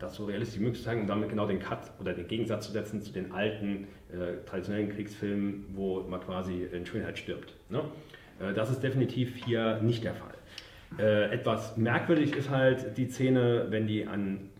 das 0.00 0.16
so 0.16 0.26
realistisch 0.26 0.60
wie 0.60 0.64
möglich 0.64 0.82
zu 0.82 0.86
zeigen 0.86 1.00
und 1.00 1.06
damit 1.06 1.30
genau 1.30 1.46
den 1.46 1.60
Cut 1.60 1.92
oder 1.98 2.12
den 2.12 2.28
Gegensatz 2.28 2.66
zu 2.66 2.72
setzen 2.72 3.00
zu 3.00 3.10
den 3.10 3.32
alten 3.32 3.86
äh, 4.12 4.44
traditionellen 4.44 4.90
Kriegsfilmen, 4.90 5.64
wo 5.74 6.00
man 6.02 6.20
quasi 6.20 6.64
in 6.70 6.84
Schönheit 6.84 7.18
stirbt. 7.18 7.54
Ne? 7.70 7.80
Äh, 8.38 8.52
das 8.52 8.70
ist 8.70 8.82
definitiv 8.82 9.34
hier 9.46 9.80
nicht 9.80 10.04
der 10.04 10.12
Fall. 10.14 10.34
Äh, 10.98 11.32
etwas 11.32 11.78
merkwürdig 11.78 12.36
ist 12.36 12.50
halt 12.50 12.98
die 12.98 13.08
Szene, 13.08 13.66
wenn 13.70 13.86
die 13.86 14.06
an 14.06 14.50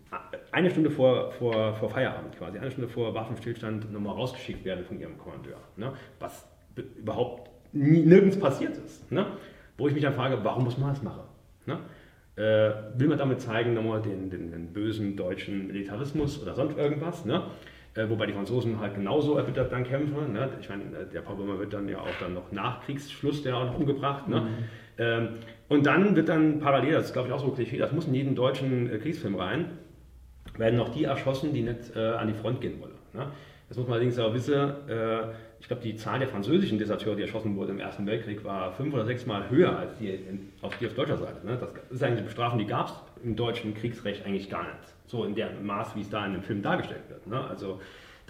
eine 0.51 0.71
Stunde 0.71 0.89
vor, 0.89 1.31
vor, 1.33 1.75
vor 1.75 1.91
Feierabend 1.91 2.35
quasi, 2.35 2.57
eine 2.57 2.71
Stunde 2.71 2.89
vor 2.89 3.13
Waffenstillstand 3.13 3.91
nochmal 3.93 4.15
rausgeschickt 4.15 4.65
werden 4.65 4.83
von 4.83 4.99
ihrem 4.99 5.15
Kommandeur. 5.19 5.59
Ne? 5.77 5.93
Was 6.19 6.47
be- 6.73 6.85
überhaupt 6.97 7.51
nirgends 7.71 8.39
passiert 8.39 8.75
ist. 8.77 9.11
Ne? 9.11 9.27
Wo 9.77 9.87
ich 9.87 9.93
mich 9.93 10.01
dann 10.01 10.13
frage, 10.15 10.39
warum 10.43 10.63
muss 10.63 10.79
man 10.79 10.89
das 10.89 11.03
machen? 11.03 11.21
Äh, 12.39 12.73
will 12.95 13.09
man 13.09 13.17
damit 13.17 13.41
zeigen, 13.41 13.73
nochmal 13.73 14.01
den, 14.01 14.29
den, 14.29 14.49
den 14.49 14.71
bösen 14.71 15.17
deutschen 15.17 15.67
Militarismus 15.67 16.41
oder 16.41 16.55
sonst 16.55 16.77
irgendwas? 16.77 17.25
Ne? 17.25 17.43
Äh, 17.95 18.09
wobei 18.09 18.27
die 18.27 18.33
Franzosen 18.33 18.79
halt 18.79 18.95
genauso 18.95 19.35
erbittert 19.35 19.73
dann 19.73 19.83
kämpfen. 19.83 20.31
Ne? 20.31 20.47
Ich 20.61 20.69
meine, 20.69 20.83
äh, 20.83 21.05
der 21.11 21.19
Böhmer 21.19 21.59
wird 21.59 21.73
dann 21.73 21.89
ja 21.89 21.99
auch 21.99 22.07
dann 22.21 22.33
noch 22.33 22.49
nach 22.53 22.85
Kriegsschluss 22.85 23.43
der 23.43 23.57
auch 23.57 23.65
noch 23.65 23.77
umgebracht. 23.77 24.29
Ne? 24.29 24.47
Ähm, 24.97 25.27
und 25.67 25.85
dann 25.85 26.15
wird 26.15 26.29
dann 26.29 26.61
parallel, 26.61 26.93
das 26.93 27.07
ist 27.07 27.13
glaube 27.13 27.27
ich 27.27 27.33
auch 27.33 27.41
so 27.41 27.47
ein 27.47 27.55
Klischee, 27.55 27.77
das 27.77 27.91
muss 27.91 28.07
in 28.07 28.13
jeden 28.13 28.35
deutschen 28.35 28.89
äh, 28.89 28.99
Kriegsfilm 28.99 29.35
rein, 29.35 29.71
werden 30.57 30.77
noch 30.77 30.89
die 30.89 31.03
erschossen, 31.03 31.53
die 31.53 31.63
nicht 31.63 31.93
äh, 31.97 31.99
an 31.99 32.29
die 32.29 32.35
Front 32.35 32.61
gehen 32.61 32.79
wollen. 32.79 32.95
Ne? 33.13 33.27
Das 33.67 33.77
muss 33.77 33.85
man 33.85 33.95
allerdings 33.95 34.17
auch 34.17 34.33
wissen. 34.33 34.55
Äh, 35.59 35.61
ich 35.61 35.67
glaube, 35.67 35.83
die 35.83 35.95
Zahl 35.95 36.19
der 36.19 36.27
französischen 36.27 36.77
Deserteure, 36.77 37.15
die 37.15 37.21
erschossen 37.23 37.55
wurden 37.55 37.71
im 37.71 37.79
Ersten 37.79 38.05
Weltkrieg, 38.05 38.43
war 38.43 38.71
fünf 38.73 38.93
oder 38.93 39.05
sechs 39.05 39.25
Mal 39.25 39.49
höher 39.49 39.77
als 39.77 39.97
die, 39.97 40.09
in, 40.09 40.49
auf, 40.61 40.77
die 40.77 40.87
auf 40.87 40.93
deutscher 40.93 41.17
Seite. 41.17 41.45
Ne? 41.45 41.57
Das 41.59 41.69
ist 41.91 42.03
eigentlich 42.03 42.19
eine 42.19 42.27
Bestrafung, 42.27 42.59
die 42.59 42.65
gab 42.65 42.87
es 42.87 42.93
im 43.23 43.35
deutschen 43.35 43.73
Kriegsrecht 43.73 44.25
eigentlich 44.25 44.49
gar 44.49 44.63
nicht. 44.63 44.93
So 45.05 45.25
in 45.25 45.35
dem 45.35 45.65
Maß, 45.65 45.95
wie 45.95 46.01
es 46.01 46.09
da 46.09 46.25
in 46.25 46.33
dem 46.33 46.43
Film 46.43 46.61
dargestellt 46.61 47.03
wird. 47.09 47.27
Ne? 47.27 47.43
Also 47.43 47.79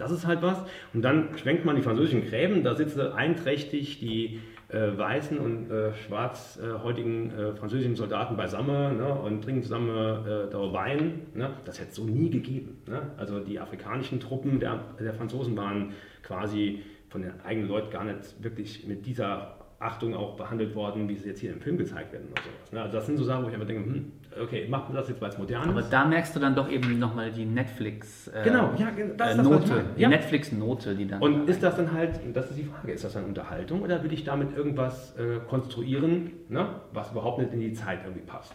das 0.00 0.10
ist 0.10 0.26
halt 0.26 0.40
was. 0.40 0.58
Und 0.94 1.02
dann 1.02 1.36
schwenkt 1.36 1.64
man 1.64 1.76
die 1.76 1.82
französischen 1.82 2.26
Gräben, 2.26 2.64
da 2.64 2.74
sitzen 2.74 3.12
einträchtig 3.12 4.00
die 4.00 4.40
äh, 4.68 4.96
weißen 4.96 5.38
und 5.38 5.70
äh, 5.70 5.92
schwarzhäutigen 5.94 7.30
äh, 7.30 7.54
französischen 7.54 7.96
Soldaten 7.96 8.36
beisammen 8.36 8.96
ne, 8.96 9.12
und 9.12 9.42
trinken 9.42 9.62
zusammen 9.62 9.90
äh, 9.90 10.50
da 10.50 10.72
Wein. 10.72 11.26
Ne? 11.34 11.50
Das 11.64 11.78
hätte 11.80 11.90
es 11.90 11.96
so 11.96 12.04
nie 12.04 12.30
gegeben. 12.30 12.82
Ne? 12.86 13.02
Also 13.18 13.40
die 13.40 13.60
afrikanischen 13.60 14.20
Truppen 14.20 14.58
der, 14.58 14.80
der 14.98 15.12
Franzosen 15.12 15.56
waren 15.56 15.92
quasi 16.22 16.82
von 17.10 17.22
den 17.22 17.40
eigenen 17.44 17.68
Leuten 17.68 17.90
gar 17.90 18.04
nicht 18.04 18.42
wirklich 18.42 18.86
mit 18.86 19.04
dieser 19.04 19.56
Achtung 19.80 20.14
auch 20.14 20.36
behandelt 20.36 20.74
worden, 20.74 21.08
wie 21.08 21.16
sie 21.16 21.30
jetzt 21.30 21.40
hier 21.40 21.52
im 21.52 21.60
Film 21.60 21.78
gezeigt 21.78 22.12
werden 22.12 22.28
oder 22.30 22.42
sowas. 22.42 22.72
Ne? 22.72 22.82
Also 22.82 22.96
das 22.98 23.06
sind 23.06 23.16
so 23.16 23.24
Sachen, 23.24 23.44
wo 23.44 23.48
ich 23.48 23.54
einfach 23.54 23.66
denke, 23.66 23.84
hm, 23.84 24.12
okay, 24.42 24.68
macht 24.68 24.88
man 24.88 24.96
das 24.96 25.08
jetzt, 25.08 25.22
weil 25.22 25.30
es 25.30 25.38
modern 25.38 25.70
Aber 25.70 25.80
ist. 25.80 25.86
Aber 25.86 25.90
da 25.90 26.04
merkst 26.04 26.36
du 26.36 26.40
dann 26.40 26.54
doch 26.54 26.70
eben 26.70 26.98
nochmal 26.98 27.32
die 27.32 27.46
Netflix 27.46 28.28
äh, 28.28 28.42
genau, 28.44 28.74
ja, 28.76 28.88
das, 29.16 29.38
äh, 29.38 29.42
Note, 29.42 29.84
die 29.96 30.02
ja. 30.02 30.08
Netflix-Note, 30.10 30.94
die 30.94 31.06
dann. 31.06 31.22
Und 31.22 31.48
ist 31.48 31.62
das 31.62 31.76
dann 31.76 31.92
halt, 31.92 32.20
das 32.34 32.50
ist 32.50 32.58
die 32.58 32.64
Frage, 32.64 32.92
ist 32.92 33.04
das 33.04 33.14
dann 33.14 33.24
Unterhaltung 33.24 33.80
oder 33.80 34.02
will 34.04 34.12
ich 34.12 34.22
damit 34.22 34.54
irgendwas 34.54 35.16
äh, 35.16 35.40
konstruieren, 35.48 36.32
ne, 36.50 36.68
was 36.92 37.10
überhaupt 37.12 37.38
nicht 37.38 37.54
in 37.54 37.60
die 37.60 37.72
Zeit 37.72 38.00
irgendwie 38.04 38.26
passt? 38.26 38.54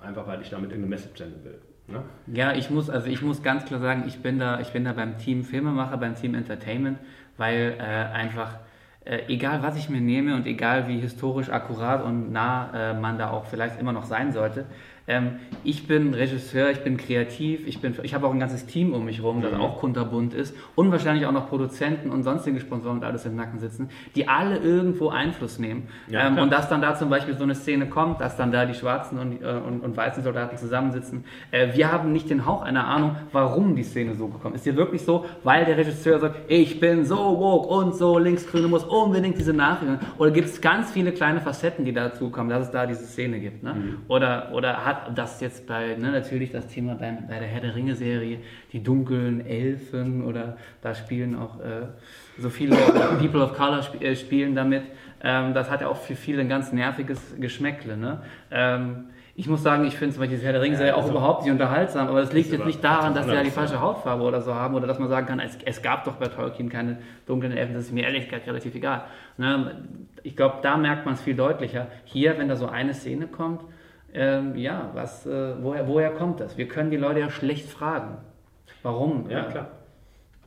Einfach 0.00 0.26
weil 0.26 0.40
ich 0.40 0.48
damit 0.48 0.70
irgendeine 0.70 0.96
Message 0.96 1.18
senden 1.18 1.44
will. 1.44 1.60
Ne? 1.88 2.02
Ja, 2.32 2.54
ich 2.54 2.70
muss, 2.70 2.88
also 2.88 3.08
ich 3.08 3.22
muss 3.22 3.42
ganz 3.42 3.64
klar 3.64 3.80
sagen, 3.80 4.04
ich 4.06 4.20
bin 4.22 4.38
da, 4.38 4.60
ich 4.60 4.72
bin 4.72 4.84
da 4.84 4.92
beim 4.92 5.18
Team 5.18 5.44
Filmemacher, 5.44 5.96
beim 5.98 6.14
Team 6.14 6.34
Entertainment, 6.34 6.98
weil 7.36 7.76
äh, 7.78 7.82
einfach 7.82 8.58
äh, 9.04 9.20
egal 9.28 9.62
was 9.62 9.76
ich 9.76 9.88
mir 9.88 10.00
nehme 10.00 10.34
und 10.34 10.46
egal 10.46 10.88
wie 10.88 10.98
historisch 11.00 11.50
akkurat 11.50 12.04
und 12.04 12.32
nah 12.32 12.90
äh, 12.92 12.94
man 12.94 13.18
da 13.18 13.30
auch 13.30 13.46
vielleicht 13.46 13.80
immer 13.80 13.92
noch 13.92 14.04
sein 14.04 14.32
sollte, 14.32 14.66
ähm, 15.08 15.40
ich 15.64 15.88
bin 15.88 16.14
Regisseur, 16.14 16.70
ich 16.70 16.80
bin 16.84 16.96
kreativ, 16.96 17.66
ich, 17.66 17.80
bin, 17.80 17.94
ich 18.02 18.14
habe 18.14 18.26
auch 18.26 18.32
ein 18.32 18.38
ganzes 18.38 18.66
Team 18.66 18.94
um 18.94 19.04
mich 19.04 19.18
herum, 19.18 19.42
das 19.42 19.52
mhm. 19.52 19.60
auch 19.60 19.78
kunterbunt 19.78 20.32
ist 20.32 20.54
und 20.76 20.92
wahrscheinlich 20.92 21.26
auch 21.26 21.32
noch 21.32 21.48
Produzenten 21.48 22.10
und 22.10 22.22
sonstige 22.22 22.60
Sponsoren 22.60 22.98
und 22.98 23.04
alles 23.04 23.26
im 23.26 23.34
Nacken 23.34 23.58
sitzen, 23.58 23.90
die 24.14 24.28
alle 24.28 24.58
irgendwo 24.58 25.08
Einfluss 25.08 25.58
nehmen. 25.58 25.88
Ja, 26.08 26.28
ähm, 26.28 26.38
und 26.38 26.52
dass 26.52 26.68
dann 26.68 26.80
da 26.80 26.94
zum 26.94 27.10
Beispiel 27.10 27.36
so 27.36 27.42
eine 27.42 27.54
Szene 27.54 27.86
kommt, 27.86 28.20
dass 28.20 28.36
dann 28.36 28.52
da 28.52 28.64
die 28.64 28.74
schwarzen 28.74 29.18
und, 29.18 29.42
äh, 29.42 29.46
und, 29.46 29.80
und 29.80 29.96
weißen 29.96 30.22
Soldaten 30.22 30.56
zusammensitzen. 30.56 31.24
Äh, 31.50 31.74
wir 31.74 31.90
haben 31.90 32.12
nicht 32.12 32.30
den 32.30 32.46
Hauch 32.46 32.62
einer 32.62 32.86
Ahnung, 32.86 33.16
warum 33.32 33.74
die 33.74 33.82
Szene 33.82 34.14
so 34.14 34.28
gekommen 34.28 34.54
ist. 34.54 34.62
Ist 34.62 34.64
hier 34.64 34.76
wirklich 34.76 35.02
so, 35.02 35.24
weil 35.42 35.64
der 35.64 35.76
Regisseur 35.76 36.20
sagt, 36.20 36.36
ich 36.48 36.78
bin 36.78 37.04
so 37.04 37.16
woke 37.16 37.68
und 37.68 37.96
so 37.96 38.18
linksgrüne 38.18 38.68
muss 38.68 38.84
unbedingt 38.92 39.38
diese 39.38 39.52
Nachrichten. 39.52 39.98
Oder 40.18 40.30
gibt 40.30 40.48
es 40.48 40.60
ganz 40.60 40.90
viele 40.90 41.12
kleine 41.12 41.40
Facetten, 41.40 41.84
die 41.84 41.92
dazu 41.92 42.30
kommen, 42.30 42.50
dass 42.50 42.66
es 42.66 42.70
da 42.70 42.86
diese 42.86 43.04
Szene 43.04 43.40
gibt. 43.40 43.62
Ne? 43.62 43.74
Mhm. 43.74 43.96
Oder, 44.08 44.50
oder 44.52 44.84
hat 44.84 45.16
das 45.16 45.40
jetzt 45.40 45.66
bei, 45.66 45.96
ne, 45.96 46.10
natürlich 46.10 46.52
das 46.52 46.66
Thema 46.68 46.94
bei, 46.94 47.16
bei 47.28 47.38
der 47.38 47.48
Herr 47.48 47.60
der 47.60 47.74
Ringe-Serie, 47.74 48.38
die 48.72 48.82
dunklen 48.82 49.46
Elfen 49.46 50.24
oder 50.24 50.56
da 50.82 50.94
spielen 50.94 51.34
auch 51.36 51.60
äh, 51.60 51.86
so 52.38 52.50
viele 52.50 52.76
People 53.18 53.42
of 53.42 53.54
Color 53.54 53.80
sp 53.80 53.96
äh, 54.04 54.14
spielen 54.14 54.54
damit. 54.54 54.82
Ähm, 55.22 55.54
das 55.54 55.70
hat 55.70 55.80
ja 55.80 55.88
auch 55.88 55.96
für 55.96 56.16
viele 56.16 56.42
ein 56.42 56.48
ganz 56.48 56.72
nerviges 56.72 57.34
Geschmäckle. 57.38 57.96
Ne? 57.96 58.22
Ähm, 58.50 59.06
ich 59.34 59.48
muss 59.48 59.62
sagen, 59.62 59.84
ich 59.84 59.96
finde 59.96 60.14
zum 60.14 60.20
Beispiel 60.20 60.38
die 60.38 60.44
Herr 60.44 60.52
der 60.52 60.60
Ringe-Serie 60.60 60.92
ja, 60.92 60.96
also, 60.96 61.08
auch 61.08 61.10
überhaupt 61.10 61.42
nicht 61.42 61.52
unterhaltsam, 61.52 62.08
aber 62.08 62.20
das 62.20 62.32
liegt 62.32 62.52
jetzt 62.52 62.66
nicht 62.66 62.84
daran, 62.84 63.14
dass 63.14 63.26
sie 63.26 63.32
ja 63.32 63.42
die 63.42 63.50
falsche 63.50 63.80
Hautfarbe 63.80 64.22
oder 64.22 64.42
so 64.42 64.54
haben 64.54 64.74
oder 64.74 64.86
dass 64.86 64.98
man 64.98 65.08
sagen 65.08 65.26
kann, 65.26 65.40
es, 65.40 65.56
es 65.64 65.80
gab 65.80 66.04
doch 66.04 66.16
bei 66.16 66.26
Tolkien 66.26 66.68
keine 66.68 66.98
dunklen 67.26 67.52
Elfen, 67.52 67.74
das 67.74 67.84
ist 67.84 67.92
mir 67.92 68.04
ehrlich 68.04 68.26
gesagt 68.28 68.46
relativ 68.46 68.74
egal. 68.74 69.04
Ne? 69.38 69.84
Ich 70.22 70.36
glaube, 70.36 70.56
da 70.60 70.76
merkt 70.76 71.06
man 71.06 71.14
es 71.14 71.22
viel 71.22 71.34
deutlicher. 71.34 71.86
Hier, 72.04 72.38
wenn 72.38 72.48
da 72.48 72.56
so 72.56 72.66
eine 72.66 72.92
Szene 72.92 73.26
kommt, 73.26 73.62
ähm, 74.12 74.54
ja, 74.56 74.90
was, 74.92 75.26
äh, 75.26 75.54
woher, 75.62 75.88
woher 75.88 76.10
kommt 76.10 76.40
das? 76.40 76.58
Wir 76.58 76.68
können 76.68 76.90
die 76.90 76.98
Leute 76.98 77.20
ja 77.20 77.30
schlecht 77.30 77.70
fragen. 77.70 78.18
Warum? 78.82 79.30
Ja, 79.30 79.44
klar. 79.44 79.68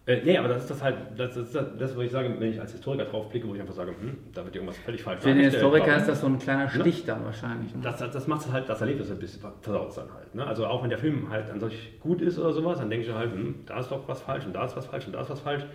Äh, 0.07 0.21
nee, 0.23 0.37
aber 0.37 0.49
das 0.49 0.63
ist 0.63 0.69
das 0.69 0.83
halt, 0.83 0.97
das 1.17 1.35
ist 1.35 1.55
das, 1.55 1.65
das, 1.79 1.97
was 1.97 2.03
ich 2.05 2.11
sage, 2.11 2.33
wenn 2.37 2.51
ich 2.51 2.61
als 2.61 2.73
Historiker 2.73 3.05
drauf 3.05 3.27
blicke, 3.29 3.47
wo 3.47 3.55
ich 3.55 3.61
einfach 3.61 3.73
sage, 3.73 3.91
hm, 3.99 4.17
da 4.33 4.45
wird 4.45 4.55
irgendwas 4.55 4.77
völlig 4.77 5.01
falsch 5.01 5.23
Für 5.23 5.33
den 5.33 5.39
Historiker 5.39 5.97
ist 5.97 6.07
das 6.07 6.21
so 6.21 6.27
ein 6.27 6.37
kleiner 6.37 6.69
Stich 6.69 6.99
ne? 6.99 7.13
dann 7.13 7.25
wahrscheinlich. 7.25 7.73
Ne? 7.73 7.81
Das, 7.81 7.97
das, 7.97 8.11
das 8.11 8.27
macht 8.27 8.51
halt, 8.51 8.69
das 8.69 8.81
Erlebnis 8.81 9.09
ein 9.09 9.17
bisschen 9.17 9.41
versaut 9.61 9.97
dann 9.97 10.13
halt. 10.13 10.35
Ne? 10.35 10.45
Also 10.45 10.67
auch 10.67 10.83
wenn 10.83 10.91
der 10.91 10.99
Film 10.99 11.29
halt 11.31 11.49
an 11.49 11.59
solch 11.59 11.99
gut 11.99 12.21
ist 12.21 12.37
oder 12.37 12.53
sowas, 12.53 12.77
dann 12.77 12.89
denke 12.91 13.07
ich 13.07 13.13
halt, 13.13 13.31
hm, 13.31 13.63
da 13.65 13.79
ist 13.79 13.89
doch 13.89 14.07
was 14.07 14.21
falsch 14.21 14.45
und 14.45 14.53
da 14.53 14.65
ist 14.65 14.77
was 14.77 14.85
falsch 14.85 15.07
und 15.07 15.13
da 15.13 15.21
ist 15.21 15.29
was 15.31 15.39
falsch. 15.39 15.65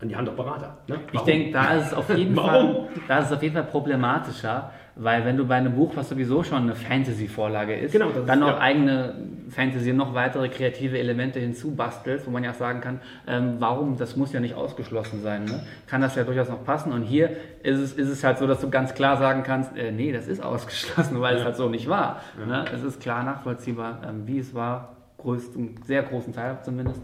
Und 0.00 0.08
die 0.08 0.16
haben 0.16 0.26
doch 0.26 0.34
Berater. 0.34 0.76
Ne? 0.86 0.98
Ich 1.12 1.20
denke, 1.22 1.52
da 1.52 1.76
ist 1.76 1.86
es 1.86 1.94
auf 1.94 2.14
jeden 2.14 2.34
Fall, 2.36 2.88
da 3.08 3.20
ist 3.20 3.26
es 3.26 3.32
auf 3.32 3.42
jeden 3.42 3.54
Fall 3.54 3.64
problematischer, 3.64 4.72
weil 4.96 5.24
wenn 5.24 5.36
du 5.36 5.44
bei 5.44 5.56
einem 5.56 5.74
Buch, 5.74 5.92
was 5.96 6.08
sowieso 6.08 6.44
schon 6.44 6.62
eine 6.62 6.76
Fantasy-Vorlage 6.76 7.74
ist, 7.74 7.92
genau, 7.92 8.10
dann 8.26 8.38
noch 8.38 8.48
ja. 8.48 8.58
eigene 8.60 9.14
Fantasy, 9.50 9.92
noch 9.92 10.14
weitere 10.14 10.48
kreative 10.48 10.98
Elemente 10.98 11.40
hinzubastelst, 11.40 12.26
wo 12.26 12.30
man 12.30 12.44
ja 12.44 12.52
auch 12.52 12.54
sagen 12.56 12.80
kann, 12.80 13.00
ähm, 13.26 13.56
warum, 13.58 13.96
das 13.96 14.14
muss 14.16 14.32
ja 14.32 14.38
nicht 14.38 14.54
ausgeschlossen 14.54 15.20
sein. 15.20 15.44
Ne? 15.46 15.60
Kann 15.88 16.00
das 16.00 16.14
ja 16.14 16.22
durchaus 16.22 16.48
noch 16.48 16.64
passen. 16.64 16.92
Und 16.92 17.02
hier 17.02 17.30
ist 17.64 17.78
es, 17.78 17.94
ist 17.94 18.08
es 18.08 18.22
halt 18.22 18.38
so, 18.38 18.46
dass 18.46 18.60
du 18.60 18.70
ganz 18.70 18.94
klar 18.94 19.16
sagen 19.16 19.42
kannst, 19.42 19.76
äh, 19.76 19.90
nee, 19.90 20.12
das 20.12 20.28
ist 20.28 20.40
ausgeschlossen, 20.40 21.20
weil 21.20 21.34
ja. 21.34 21.40
es 21.40 21.44
halt 21.44 21.56
so 21.56 21.68
nicht 21.68 21.88
war. 21.88 22.20
Ja. 22.38 22.46
Ne? 22.46 22.64
Es 22.72 22.84
ist 22.84 23.00
klar 23.00 23.24
nachvollziehbar, 23.24 24.00
ähm, 24.08 24.26
wie 24.26 24.38
es 24.38 24.54
war, 24.54 24.96
größten, 25.18 25.80
sehr 25.84 26.04
großen 26.04 26.32
Teil 26.32 26.58
zumindest, 26.62 27.02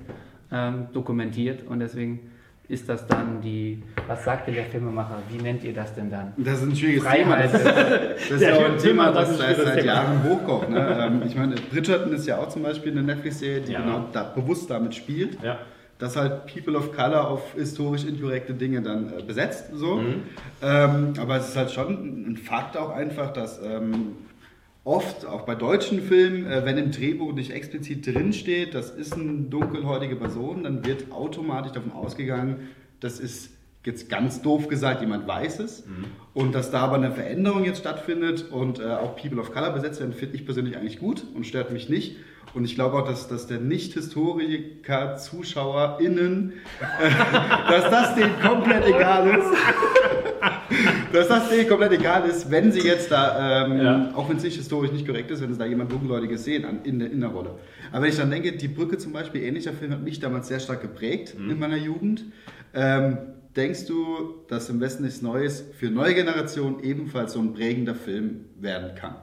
ähm, 0.52 0.86
dokumentiert. 0.92 1.66
Und 1.66 1.80
deswegen 1.80 2.29
ist 2.70 2.88
das 2.88 3.06
dann 3.06 3.40
die, 3.40 3.82
was 4.06 4.24
sagt 4.24 4.46
denn 4.46 4.54
der 4.54 4.64
Filmemacher, 4.64 5.18
wie 5.28 5.42
nennt 5.42 5.64
ihr 5.64 5.74
das 5.74 5.92
denn 5.94 6.08
dann? 6.08 6.32
Das 6.36 6.58
ist 6.58 6.68
ein 6.68 6.76
schwieriges. 6.76 7.04
Thema. 7.10 7.36
Das, 7.36 7.52
das 7.52 8.30
ist 8.30 8.42
ja 8.42 8.54
auch 8.54 8.64
ein 8.64 8.78
Thema, 8.78 9.10
das, 9.10 9.36
das 9.36 9.56
seit 9.56 9.84
Jahren 9.84 10.22
hochkocht. 10.24 10.70
Ne? 10.70 10.98
Ähm, 11.00 11.22
ich 11.26 11.34
meine, 11.34 11.56
Bridgerton 11.56 12.12
ist 12.12 12.26
ja 12.26 12.38
auch 12.38 12.48
zum 12.48 12.62
Beispiel 12.62 12.92
eine 12.92 13.02
Netflix-Serie, 13.02 13.62
die 13.62 13.72
ja. 13.72 13.80
genau 13.80 14.08
da, 14.12 14.22
bewusst 14.22 14.70
damit 14.70 14.94
spielt. 14.94 15.42
Ja. 15.42 15.58
Dass 15.98 16.16
halt 16.16 16.46
People 16.46 16.78
of 16.78 16.92
Color 16.92 17.28
auf 17.28 17.54
historisch 17.54 18.04
inkorrekte 18.04 18.54
Dinge 18.54 18.80
dann 18.80 19.12
äh, 19.18 19.22
besetzt. 19.22 19.66
So. 19.74 19.96
Mhm. 19.96 20.22
Ähm, 20.62 21.12
aber 21.20 21.36
es 21.36 21.48
ist 21.48 21.56
halt 21.56 21.72
schon 21.72 22.30
ein 22.30 22.36
Fakt 22.36 22.76
auch 22.76 22.90
einfach, 22.90 23.32
dass 23.32 23.60
ähm, 23.62 24.16
oft, 24.84 25.26
auch 25.26 25.42
bei 25.42 25.54
deutschen 25.54 26.00
Filmen, 26.02 26.46
äh, 26.46 26.64
wenn 26.64 26.78
im 26.78 26.90
Drehbuch 26.90 27.32
nicht 27.32 27.50
explizit 27.50 28.06
drinsteht, 28.06 28.74
das 28.74 28.90
ist 28.90 29.14
eine 29.14 29.42
dunkelhäutige 29.42 30.16
Person, 30.16 30.64
dann 30.64 30.84
wird 30.84 31.12
automatisch 31.12 31.72
davon 31.72 31.92
ausgegangen, 31.92 32.68
das 33.00 33.20
ist 33.20 33.50
jetzt 33.84 34.10
ganz 34.10 34.42
doof 34.42 34.68
gesagt, 34.68 35.00
jemand 35.00 35.26
weiß 35.26 35.58
es. 35.60 35.86
Mhm. 35.86 36.04
Und 36.34 36.54
dass 36.54 36.70
da 36.70 36.80
aber 36.80 36.96
eine 36.96 37.12
Veränderung 37.12 37.64
jetzt 37.64 37.80
stattfindet 37.80 38.50
und 38.50 38.78
äh, 38.78 38.84
auch 38.84 39.16
People 39.16 39.40
of 39.40 39.52
Color 39.52 39.70
besetzt 39.72 40.00
werden, 40.00 40.12
finde 40.12 40.36
ich 40.36 40.44
persönlich 40.44 40.76
eigentlich 40.76 40.98
gut 40.98 41.24
und 41.34 41.46
stört 41.46 41.72
mich 41.72 41.88
nicht. 41.88 42.16
Und 42.52 42.64
ich 42.64 42.74
glaube 42.74 42.98
auch, 42.98 43.06
dass, 43.06 43.28
dass 43.28 43.46
der 43.46 43.60
Nicht-Historiker, 43.60 45.16
ZuschauerInnen, 45.16 46.52
äh, 47.00 47.10
dass 47.70 47.90
das 47.90 48.14
denen 48.16 48.38
komplett 48.40 48.86
egal 48.86 49.28
ist. 49.28 50.29
dass 51.12 51.28
das 51.28 51.48
denen 51.48 51.68
komplett 51.68 51.92
egal 51.92 52.28
ist, 52.28 52.50
wenn 52.50 52.72
sie 52.72 52.80
jetzt 52.80 53.10
da, 53.10 53.66
ähm, 53.66 53.80
ja. 53.80 54.12
auch 54.14 54.28
wenn 54.28 54.36
es 54.36 54.42
nicht 54.42 54.56
historisch 54.56 54.92
nicht 54.92 55.06
korrekt 55.06 55.30
ist, 55.30 55.42
wenn 55.42 55.52
sie 55.52 55.58
da 55.58 55.66
jemand 55.66 55.92
Dunkelhäutiges 55.92 56.44
sehen 56.44 56.64
an, 56.64 56.80
in, 56.84 56.98
der, 56.98 57.10
in 57.10 57.20
der 57.20 57.30
Rolle. 57.30 57.56
Aber 57.92 58.02
wenn 58.02 58.10
ich 58.10 58.16
dann 58.16 58.30
denke, 58.30 58.52
die 58.52 58.68
Brücke 58.68 58.98
zum 58.98 59.12
Beispiel, 59.12 59.42
ähnlicher 59.42 59.72
Film, 59.72 59.92
hat 59.92 60.02
mich 60.02 60.20
damals 60.20 60.48
sehr 60.48 60.60
stark 60.60 60.82
geprägt 60.82 61.34
mhm. 61.38 61.50
in 61.50 61.58
meiner 61.58 61.76
Jugend. 61.76 62.24
Ähm, 62.74 63.18
denkst 63.56 63.86
du, 63.86 64.44
dass 64.48 64.68
im 64.70 64.80
Westen 64.80 65.04
nichts 65.04 65.22
Neues 65.22 65.64
für 65.78 65.90
neue 65.90 66.14
Generationen 66.14 66.80
ebenfalls 66.82 67.32
so 67.32 67.40
ein 67.40 67.52
prägender 67.52 67.94
Film 67.94 68.46
werden 68.58 68.94
kann? 68.94 69.16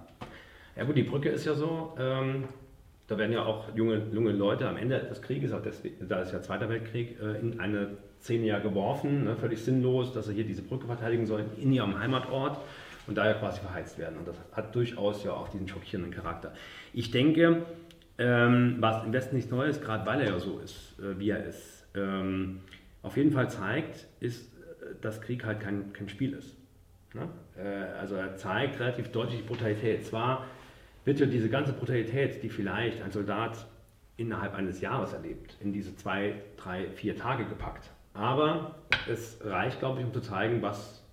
Ja 0.76 0.84
gut, 0.84 0.98
die 0.98 1.04
Brücke 1.04 1.30
ist 1.30 1.46
ja 1.46 1.56
so, 1.56 1.96
ähm, 2.00 2.44
da 3.08 3.18
werden 3.18 3.32
ja 3.32 3.44
auch 3.46 3.76
junge, 3.76 4.04
junge 4.12 4.32
Leute 4.32 4.68
am 4.68 4.78
Ende 4.78 5.00
des 5.00 5.22
Krieges, 5.22 5.54
auch 5.54 5.62
des, 5.62 5.82
da 6.08 6.22
ist 6.22 6.34
ja 6.34 6.42
Zweiter 6.42 6.70
Weltkrieg, 6.70 7.18
äh, 7.22 7.40
in 7.40 7.60
eine 7.60 7.98
Szene 8.28 8.46
ja 8.46 8.60
geworfen, 8.60 9.24
ne, 9.24 9.38
völlig 9.38 9.64
sinnlos, 9.64 10.12
dass 10.12 10.28
sie 10.28 10.34
hier 10.34 10.44
diese 10.44 10.62
Brücke 10.62 10.86
verteidigen 10.86 11.26
sollen 11.26 11.50
in 11.58 11.72
ihrem 11.72 11.98
Heimatort 11.98 12.60
und 13.08 13.18
daher 13.18 13.36
quasi 13.36 13.62
verheizt 13.62 13.98
werden. 13.98 14.18
Und 14.18 14.28
das 14.28 14.36
hat 14.52 14.76
durchaus 14.76 15.24
ja 15.24 15.32
auch 15.32 15.48
diesen 15.48 15.68
schockierenden 15.68 16.14
Charakter. 16.14 16.54
Ich 16.94 17.12
denke, 17.12 17.66
ähm, 18.18 18.76
was 18.80 19.06
im 19.06 19.14
Westen 19.14 19.38
nichts 19.38 19.50
Neues, 19.50 19.80
gerade 19.80 20.06
weil 20.06 20.20
er 20.22 20.32
ja 20.32 20.40
so 20.40 20.60
ist, 20.60 21.00
äh, 21.00 21.18
wie 21.18 21.30
er 21.30 21.46
ist, 21.46 21.88
ähm, 21.96 22.60
auf 23.02 23.16
jeden 23.16 23.32
Fall 23.32 23.50
zeigt, 23.50 24.08
ist, 24.20 24.54
äh, 24.58 24.96
dass 25.00 25.22
Krieg 25.22 25.46
halt 25.46 25.62
kein, 25.62 25.94
kein 25.94 26.10
Spiel 26.10 26.34
ist. 26.34 26.58
Ne? 27.14 27.30
Äh, 27.58 27.98
also 27.98 28.16
er 28.16 28.36
zeigt 28.36 28.78
relativ 28.82 29.10
deutlich 29.14 29.40
die 29.40 29.48
Brutalität. 29.48 30.06
Zwar 30.06 30.46
wird 31.06 31.22
ja 31.22 31.28
diese 31.28 31.50
ganze 31.50 31.72
Brutalität, 31.72 32.44
die 32.44 32.50
vielleicht 32.50 33.02
ein 33.02 33.12
Soldat 33.12 33.66
innerhalb 34.18 34.54
eines 34.54 34.82
Jahres 34.82 35.14
erlebt, 35.14 35.56
in 35.62 35.72
diese 35.72 35.96
zwei, 35.96 36.42
drei, 36.58 36.90
vier 36.90 37.16
Tage 37.16 37.46
gepackt. 37.46 37.90
Aber 38.18 38.76
es 39.08 39.40
reicht, 39.44 39.80
glaube 39.80 40.00
ich, 40.00 40.06
um 40.06 40.14
zu 40.14 40.22
zeigen, 40.22 40.62
was 40.62 41.04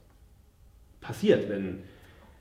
passiert, 1.00 1.48
wenn 1.50 1.80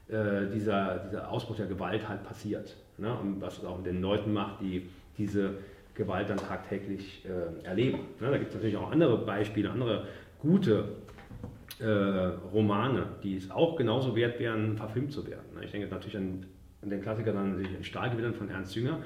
äh, 0.08 0.50
dieser, 0.54 1.00
dieser 1.00 1.30
Ausbruch 1.30 1.58
der 1.58 1.66
Gewalt 1.66 2.08
halt 2.08 2.24
passiert. 2.24 2.76
Ne? 2.98 3.14
Und 3.14 3.42
was 3.42 3.58
es 3.58 3.66
auch 3.66 3.78
mit 3.78 3.88
den 3.88 4.02
Leuten 4.02 4.32
macht, 4.32 4.62
die 4.62 4.90
diese 5.18 5.56
Gewalt 5.96 6.30
dann 6.30 6.38
tagtäglich 6.38 7.26
äh, 7.26 7.66
erleben. 7.66 8.00
Ne? 8.20 8.32
Da 8.32 8.38
gibt 8.38 8.50
es 8.50 8.56
natürlich 8.56 8.78
auch 8.78 8.90
andere 8.92 9.18
Beispiele, 9.26 9.70
andere 9.70 10.08
gute 10.40 10.86
äh, 11.80 11.86
Romane, 12.54 13.08
die 13.22 13.36
es 13.36 13.52
auch 13.52 13.76
genauso 13.76 14.16
wert 14.16 14.40
wären, 14.40 14.78
verfilmt 14.78 15.12
zu 15.12 15.28
werden. 15.28 15.56
Ne? 15.56 15.66
Ich 15.66 15.72
denke 15.72 15.88
natürlich 15.88 16.18
an, 16.18 16.46
an 16.82 16.90
den 16.90 17.02
Klassiker 17.02 17.34
dann 17.34 17.60
in 17.60 17.84
Stahlgewittern 17.84 18.34
von 18.34 18.50
Ernst 18.50 18.76
Jünger. 18.76 19.00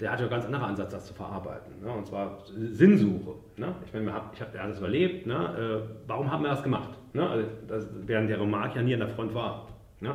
Der 0.00 0.10
hat 0.10 0.18
ja 0.18 0.26
einen 0.26 0.30
ganz 0.30 0.46
anderen 0.46 0.64
Ansatz, 0.64 0.92
das 0.92 1.06
zu 1.06 1.14
verarbeiten. 1.14 1.80
Ne? 1.82 1.92
Und 1.92 2.06
zwar 2.06 2.38
Sinnsuche. 2.56 3.34
Ne? 3.56 3.74
Ich 3.86 3.92
meine, 3.92 4.10
ich 4.32 4.40
hab, 4.40 4.54
er 4.54 4.62
hat 4.62 4.70
es 4.70 4.78
überlebt. 4.78 5.26
Ne? 5.26 5.84
Äh, 5.84 5.94
warum 6.06 6.30
haben 6.30 6.42
wir 6.42 6.50
das 6.50 6.62
gemacht? 6.62 6.90
Ne? 7.12 7.28
Also, 7.28 7.46
das, 7.68 7.86
während 8.06 8.30
der 8.30 8.38
Roman 8.38 8.74
ja 8.74 8.82
nie 8.82 8.94
an 8.94 9.00
der 9.00 9.10
Front 9.10 9.34
war. 9.34 9.68
Ne? 10.00 10.14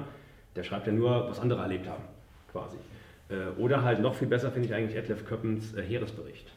Der 0.55 0.63
schreibt 0.63 0.87
ja 0.87 0.93
nur, 0.93 1.29
was 1.29 1.39
andere 1.39 1.61
erlebt 1.61 1.87
haben, 1.87 2.03
quasi. 2.51 2.77
Äh, 3.29 3.59
oder 3.59 3.83
halt 3.83 4.01
noch 4.01 4.15
viel 4.15 4.27
besser 4.27 4.51
finde 4.51 4.67
ich 4.67 4.73
eigentlich 4.73 4.97
Edlef 4.97 5.25
Köppens 5.25 5.73
äh, 5.75 5.81
Heeresbericht. 5.81 6.51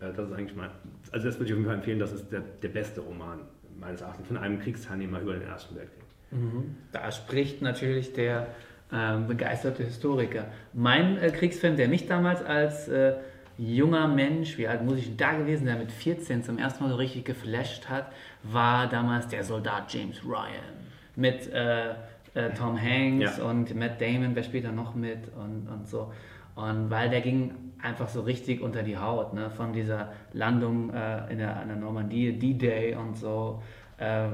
Äh, 0.00 0.12
das 0.12 0.28
ist 0.28 0.34
eigentlich 0.34 0.56
mein, 0.56 0.70
also 1.12 1.26
das 1.26 1.38
würde 1.38 1.46
ich 1.46 1.52
auf 1.52 1.58
jeden 1.58 1.66
Fall 1.66 1.76
empfehlen, 1.76 1.98
das 1.98 2.12
ist 2.12 2.30
der, 2.30 2.40
der 2.40 2.68
beste 2.68 3.00
Roman 3.00 3.40
meines 3.78 4.00
Erachtens 4.00 4.28
von 4.28 4.36
einem 4.36 4.60
Kriegsteilnehmer 4.60 5.20
über 5.20 5.34
den 5.34 5.42
Ersten 5.42 5.74
Weltkrieg. 5.76 6.04
Mhm. 6.30 6.76
Da 6.92 7.10
spricht 7.10 7.62
natürlich 7.62 8.12
der 8.12 8.46
äh, 8.92 9.16
begeisterte 9.18 9.84
Historiker. 9.84 10.46
Mein 10.72 11.18
äh, 11.18 11.30
Kriegsfilm, 11.30 11.76
der 11.76 11.88
mich 11.88 12.06
damals 12.06 12.44
als 12.44 12.88
äh, 12.88 13.14
junger 13.56 14.08
Mensch, 14.08 14.58
wie 14.58 14.66
alt 14.66 14.84
muss 14.84 14.98
ich 14.98 15.16
da 15.16 15.32
gewesen 15.34 15.66
sein, 15.66 15.78
mit 15.78 15.92
14 15.92 16.42
zum 16.42 16.58
ersten 16.58 16.84
Mal 16.84 16.90
so 16.90 16.96
richtig 16.96 17.24
geflasht 17.24 17.88
hat, 17.88 18.12
war 18.42 18.88
damals 18.88 19.28
der 19.28 19.44
Soldat 19.44 19.92
James 19.92 20.24
Ryan 20.24 20.74
mit 21.16 21.52
äh, 21.52 21.90
äh, 22.34 22.50
Tom 22.56 22.80
Hanks 22.80 23.38
ja. 23.38 23.44
und 23.44 23.74
Matt 23.76 24.00
Damon, 24.00 24.34
wer 24.34 24.60
da 24.60 24.72
noch 24.72 24.94
mit 24.94 25.28
und, 25.36 25.68
und 25.68 25.88
so. 25.88 26.12
Und 26.56 26.90
weil 26.90 27.10
der 27.10 27.20
ging 27.20 27.54
einfach 27.82 28.08
so 28.08 28.22
richtig 28.22 28.60
unter 28.60 28.82
die 28.82 28.96
Haut, 28.96 29.34
ne? 29.34 29.50
von 29.50 29.72
dieser 29.72 30.12
Landung 30.32 30.90
äh, 30.90 31.30
in, 31.30 31.38
der, 31.38 31.60
in 31.62 31.68
der 31.68 31.76
Normandie, 31.76 32.38
D-Day 32.38 32.94
und 32.94 33.16
so. 33.16 33.62
Äh, 33.98 34.26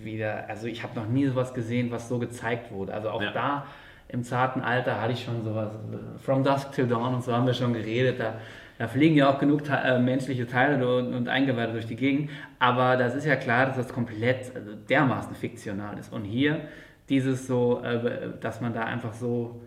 wieder, 0.00 0.48
also 0.48 0.68
ich 0.68 0.82
habe 0.84 0.94
noch 0.94 1.08
nie 1.08 1.26
sowas 1.26 1.52
gesehen, 1.52 1.90
was 1.90 2.08
so 2.08 2.18
gezeigt 2.18 2.70
wurde. 2.70 2.94
Also 2.94 3.10
auch 3.10 3.22
ja. 3.22 3.32
da 3.32 3.66
im 4.08 4.22
zarten 4.22 4.62
Alter 4.62 5.00
hatte 5.00 5.12
ich 5.12 5.22
schon 5.22 5.42
sowas, 5.44 5.70
From 6.18 6.42
Dusk 6.42 6.72
Till 6.72 6.86
Dawn 6.86 7.14
und 7.14 7.24
so 7.24 7.32
haben 7.32 7.46
wir 7.46 7.54
schon 7.54 7.74
geredet. 7.74 8.18
Da, 8.18 8.34
da 8.78 8.88
fliegen 8.88 9.16
ja 9.16 9.30
auch 9.30 9.38
genug 9.38 9.62
äh, 9.68 9.98
menschliche 9.98 10.46
Teile 10.46 10.98
und, 10.98 11.14
und 11.14 11.28
Eingeweide 11.28 11.72
durch 11.72 11.86
die 11.86 11.96
Gegend. 11.96 12.30
Aber 12.58 12.96
das 12.96 13.14
ist 13.14 13.26
ja 13.26 13.36
klar, 13.36 13.66
dass 13.66 13.76
das 13.76 13.92
komplett 13.92 14.54
also 14.54 14.74
dermaßen 14.88 15.34
fiktional 15.34 15.98
ist. 15.98 16.12
Und 16.12 16.24
hier 16.24 16.60
dieses 17.08 17.46
so, 17.46 17.82
äh, 17.82 18.30
dass 18.40 18.60
man 18.60 18.72
da 18.72 18.84
einfach 18.84 19.12
so, 19.12 19.60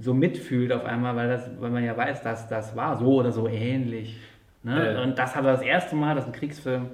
so 0.00 0.14
mitfühlt 0.14 0.72
auf 0.72 0.84
einmal, 0.84 1.16
weil, 1.16 1.28
das, 1.28 1.50
weil 1.58 1.70
man 1.70 1.84
ja 1.84 1.96
weiß, 1.96 2.22
dass 2.22 2.48
das 2.48 2.76
war 2.76 2.96
so 2.96 3.14
oder 3.14 3.32
so 3.32 3.48
ähnlich. 3.48 4.20
Ne? 4.62 4.94
Äh. 4.94 5.02
Und 5.02 5.18
das 5.18 5.34
war 5.34 5.42
das 5.42 5.62
erste 5.62 5.96
Mal, 5.96 6.14
dass 6.14 6.26
ein 6.26 6.32
Kriegsfilm, 6.32 6.90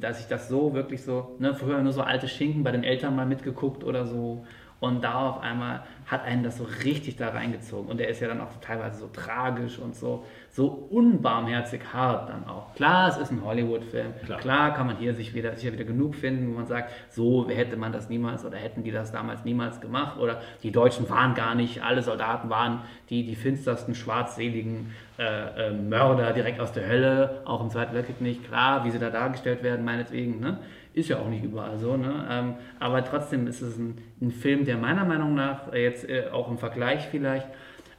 dass 0.00 0.20
ich 0.20 0.26
das 0.26 0.48
so 0.48 0.74
wirklich 0.74 1.02
so, 1.02 1.36
ne, 1.38 1.54
früher 1.54 1.82
nur 1.82 1.92
so 1.92 2.02
alte 2.02 2.28
Schinken 2.28 2.62
bei 2.62 2.70
den 2.70 2.84
Eltern 2.84 3.16
mal 3.16 3.26
mitgeguckt 3.26 3.82
oder 3.82 4.04
so. 4.04 4.44
Und 4.80 5.02
da 5.02 5.28
auf 5.28 5.40
einmal 5.40 5.82
hat 6.06 6.24
einen 6.24 6.44
das 6.44 6.56
so 6.56 6.64
richtig 6.84 7.16
da 7.16 7.30
reingezogen. 7.30 7.90
Und 7.90 8.00
er 8.00 8.08
ist 8.08 8.20
ja 8.20 8.28
dann 8.28 8.40
auch 8.40 8.48
teilweise 8.60 9.00
so 9.00 9.08
tragisch 9.08 9.78
und 9.78 9.96
so, 9.96 10.24
so 10.50 10.68
unbarmherzig 10.68 11.80
hart 11.92 12.30
dann 12.30 12.46
auch. 12.46 12.74
Klar, 12.74 13.08
es 13.08 13.18
ist 13.18 13.32
ein 13.32 13.44
Hollywood-Film. 13.44 14.14
Klar. 14.24 14.38
Klar. 14.38 14.74
kann 14.74 14.86
man 14.86 14.96
hier 14.96 15.14
sich 15.14 15.34
wieder, 15.34 15.54
sicher 15.56 15.72
wieder 15.72 15.84
genug 15.84 16.14
finden, 16.14 16.48
wo 16.52 16.58
man 16.58 16.66
sagt, 16.66 16.92
so 17.10 17.48
hätte 17.48 17.76
man 17.76 17.92
das 17.92 18.08
niemals 18.08 18.44
oder 18.44 18.56
hätten 18.56 18.84
die 18.84 18.92
das 18.92 19.10
damals 19.10 19.44
niemals 19.44 19.80
gemacht. 19.80 20.18
Oder 20.18 20.40
die 20.62 20.70
Deutschen 20.70 21.10
waren 21.10 21.34
gar 21.34 21.56
nicht, 21.56 21.82
alle 21.82 22.02
Soldaten 22.02 22.48
waren 22.48 22.82
die, 23.10 23.26
die 23.26 23.34
finstersten, 23.34 23.96
schwarzseligen 23.96 24.94
äh, 25.18 25.68
äh, 25.68 25.70
Mörder 25.72 26.32
direkt 26.32 26.60
aus 26.60 26.70
der 26.70 26.88
Hölle, 26.88 27.42
auch 27.44 27.60
im 27.60 27.70
Zweiten 27.70 27.94
Weltkrieg 27.94 28.20
nicht. 28.20 28.44
Klar, 28.44 28.84
wie 28.84 28.90
sie 28.92 29.00
da 29.00 29.10
dargestellt 29.10 29.64
werden, 29.64 29.84
meinetwegen. 29.84 30.38
Ne? 30.38 30.58
Ist 30.98 31.10
ja 31.10 31.20
auch 31.20 31.28
nicht 31.28 31.44
überall 31.44 31.78
so, 31.78 31.96
ne? 31.96 32.26
Ähm, 32.28 32.54
aber 32.80 33.04
trotzdem 33.04 33.46
ist 33.46 33.60
es 33.60 33.78
ein, 33.78 33.98
ein, 34.20 34.32
Film, 34.32 34.64
der 34.64 34.76
meiner 34.76 35.04
Meinung 35.04 35.32
nach 35.32 35.72
äh, 35.72 35.84
jetzt 35.84 36.08
äh, 36.08 36.24
auch 36.32 36.50
im 36.50 36.58
Vergleich 36.58 37.06
vielleicht 37.08 37.46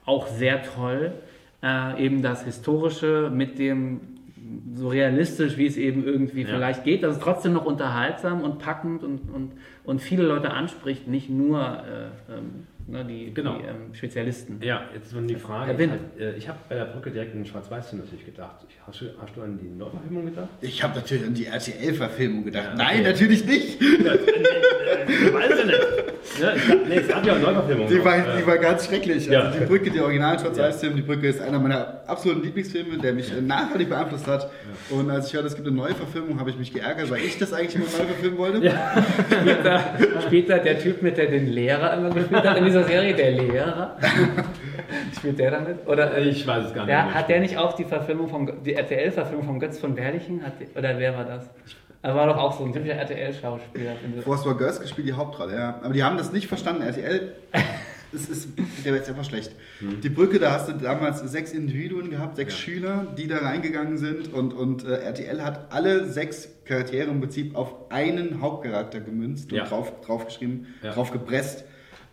auch 0.06 0.28
sehr 0.28 0.64
toll 0.64 1.14
äh, 1.64 2.04
eben 2.04 2.22
das 2.22 2.44
Historische 2.44 3.32
mit 3.34 3.58
dem 3.58 4.02
so 4.76 4.90
realistisch, 4.90 5.56
wie 5.56 5.66
es 5.66 5.78
eben 5.78 6.04
irgendwie 6.04 6.42
ja. 6.42 6.50
vielleicht 6.50 6.84
geht, 6.84 7.04
dass 7.04 7.16
es 7.16 7.22
trotzdem 7.22 7.54
noch 7.54 7.64
unterhaltsam 7.64 8.42
und 8.42 8.60
packend 8.60 9.02
und, 9.04 9.34
und, 9.34 9.54
und 9.86 10.02
viele 10.02 10.24
Leute 10.24 10.52
anspricht, 10.52 11.08
nicht 11.08 11.30
nur 11.30 11.62
äh, 11.62 12.34
ähm, 12.34 12.68
ne, 12.92 13.06
die, 13.06 13.34
genau. 13.34 13.58
die 13.58 13.66
ähm, 13.66 13.94
Spezialisten. 13.94 14.60
Ja, 14.62 14.82
jetzt 14.94 15.14
ist 15.14 15.30
die 15.30 15.36
Frage. 15.36 15.72
Ich, 15.82 15.90
halt, 15.90 16.02
äh, 16.20 16.36
ich 16.36 16.48
habe 16.48 16.60
bei 16.68 16.76
der 16.76 16.86
Brücke 16.86 17.12
direkt 17.12 17.36
in 17.36 17.46
Schwarz-Weiß 17.46 17.94
natürlich 17.94 18.26
gedacht. 18.26 18.66
Hast 18.86 19.02
du, 19.02 19.06
hast 19.22 19.36
du 19.36 19.42
an 19.42 19.58
die 19.58 19.70
Neuverfilmung 19.70 20.26
gedacht? 20.26 20.50
Ich 20.62 20.84
habe 20.84 20.96
natürlich 20.96 21.26
an 21.26 21.34
die 21.34 21.46
RTL-Verfilmung 21.46 22.46
gedacht. 22.46 22.66
Ja, 22.66 22.74
okay. 22.74 22.84
Nein, 22.84 23.04
natürlich 23.04 23.46
nicht. 23.46 23.82
Ja, 23.82 24.14
äh, 24.14 25.34
weiß 25.34 25.60
ich 25.60 25.66
nicht. 25.66 25.80
Ja, 26.42 26.54
nee, 26.88 26.96
es 26.96 27.08
gab 27.08 27.26
ja 27.26 27.34
auch 27.34 27.40
Neuverfilmung. 27.40 27.88
Die 27.88 28.04
war, 28.04 28.18
die 28.38 28.48
war 28.48 28.58
ganz 28.58 28.86
schrecklich. 28.86 29.28
Ja. 29.28 29.42
Also 29.42 29.60
die 29.60 29.66
Brücke, 29.66 29.90
die 29.90 30.00
original 30.00 30.40
Schwarz-Weiß-Film, 30.40 30.96
die 30.96 31.02
Brücke 31.02 31.28
ist 31.28 31.42
einer 31.42 31.60
meiner 31.60 32.02
absoluten 32.08 32.44
Lieblingsfilme, 32.44 32.98
der 32.98 33.14
mich 33.14 33.32
nachhaltig 33.42 33.90
beeinflusst 33.90 34.28
hat. 34.28 34.50
Und 34.90 35.10
als 35.10 35.28
ich 35.28 35.34
hörte, 35.34 35.48
es 35.48 35.56
gibt 35.56 35.68
eine 35.68 35.76
Neuverfilmung, 35.76 36.40
habe 36.40 36.50
ich 36.50 36.58
mich 36.58 36.74
geärgert, 36.74 37.10
weil 37.10 37.22
ich 37.22 37.38
das 37.38 37.54
eigentlich 37.54 37.76
immer 37.76 37.86
neu 37.86 38.06
verfilmen 38.06 38.38
wollte. 38.38 38.66
Ja. 38.66 39.06
später, 39.42 39.84
später 40.26 40.58
der 40.60 40.80
Typ, 40.80 41.02
mit 41.02 41.18
der 41.18 41.28
den 41.28 41.48
Lehrer 41.48 41.98
immer 41.98 42.10
gespielt 42.10 42.44
hat 42.44 42.58
in 42.58 42.66
dieser 42.66 42.79
Serie, 42.84 43.14
der 43.14 43.32
Lehrer. 43.32 43.98
Spielt 45.16 45.40
der 45.40 45.52
damit? 45.52 45.88
Oder, 45.88 46.18
ich 46.18 46.46
weiß 46.46 46.68
es 46.68 46.74
gar 46.74 46.86
nicht. 46.86 46.92
Ja, 46.92 47.14
hat 47.14 47.30
der 47.30 47.40
nicht 47.40 47.58
auch 47.58 47.74
die 47.74 47.84
Verfilmung 47.84 48.30
vom, 48.30 48.64
die 48.64 48.74
RTL-Verfilmung 48.74 49.46
von 49.46 49.60
Götz 49.60 49.80
von 49.80 49.96
Berlichen? 49.96 50.44
Hat, 50.46 50.54
oder 50.76 50.98
wer 50.98 51.16
war 51.16 51.26
das? 51.26 51.50
Er 52.02 52.16
war 52.16 52.28
doch 52.28 52.38
auch 52.38 52.58
so 52.58 52.66
ein 52.66 52.74
typischer 52.74 52.96
RTL-Schauspieler. 52.96 53.96
War 54.26 54.58
Götz 54.58 54.80
gespielt 54.80 55.08
die 55.08 55.14
Hauptrolle, 55.14 55.56
ja. 55.56 55.80
Aber 55.84 55.94
die 55.94 56.04
haben 56.04 56.18
das 56.18 56.32
nicht 56.32 56.48
verstanden. 56.48 56.82
RTL 56.82 57.34
es 58.14 58.30
ist, 58.30 58.50
der 58.58 58.94
wird 58.94 59.02
jetzt 59.02 59.10
einfach 59.10 59.24
schlecht. 59.24 59.52
Hm. 59.80 60.02
Die 60.02 60.10
Brücke, 60.10 60.40
da 60.40 60.52
hast 60.52 60.70
du 60.70 60.74
damals 60.74 61.20
sechs 61.20 61.52
Individuen 61.52 62.10
gehabt, 62.10 62.38
sechs 62.38 62.54
ja. 62.54 62.60
Schüler, 62.60 63.08
die 63.18 63.28
da 63.28 63.38
reingegangen 63.38 63.98
sind 63.98 64.34
und, 64.34 64.54
und 64.54 64.86
äh, 64.86 65.04
RTL 65.04 65.44
hat 65.44 65.72
alle 65.72 66.06
sechs 66.06 66.50
Charaktere 66.66 67.10
im 67.10 67.20
Prinzip 67.20 67.56
auf 67.56 67.92
einen 67.92 68.42
Hauptcharakter 68.42 69.00
gemünzt 69.00 69.52
ja. 69.52 69.64
und 69.64 69.72
drauf, 69.72 70.02
draufgeschrieben, 70.02 70.68
ja. 70.82 70.94
drauf 70.94 71.12
gepresst. 71.12 71.66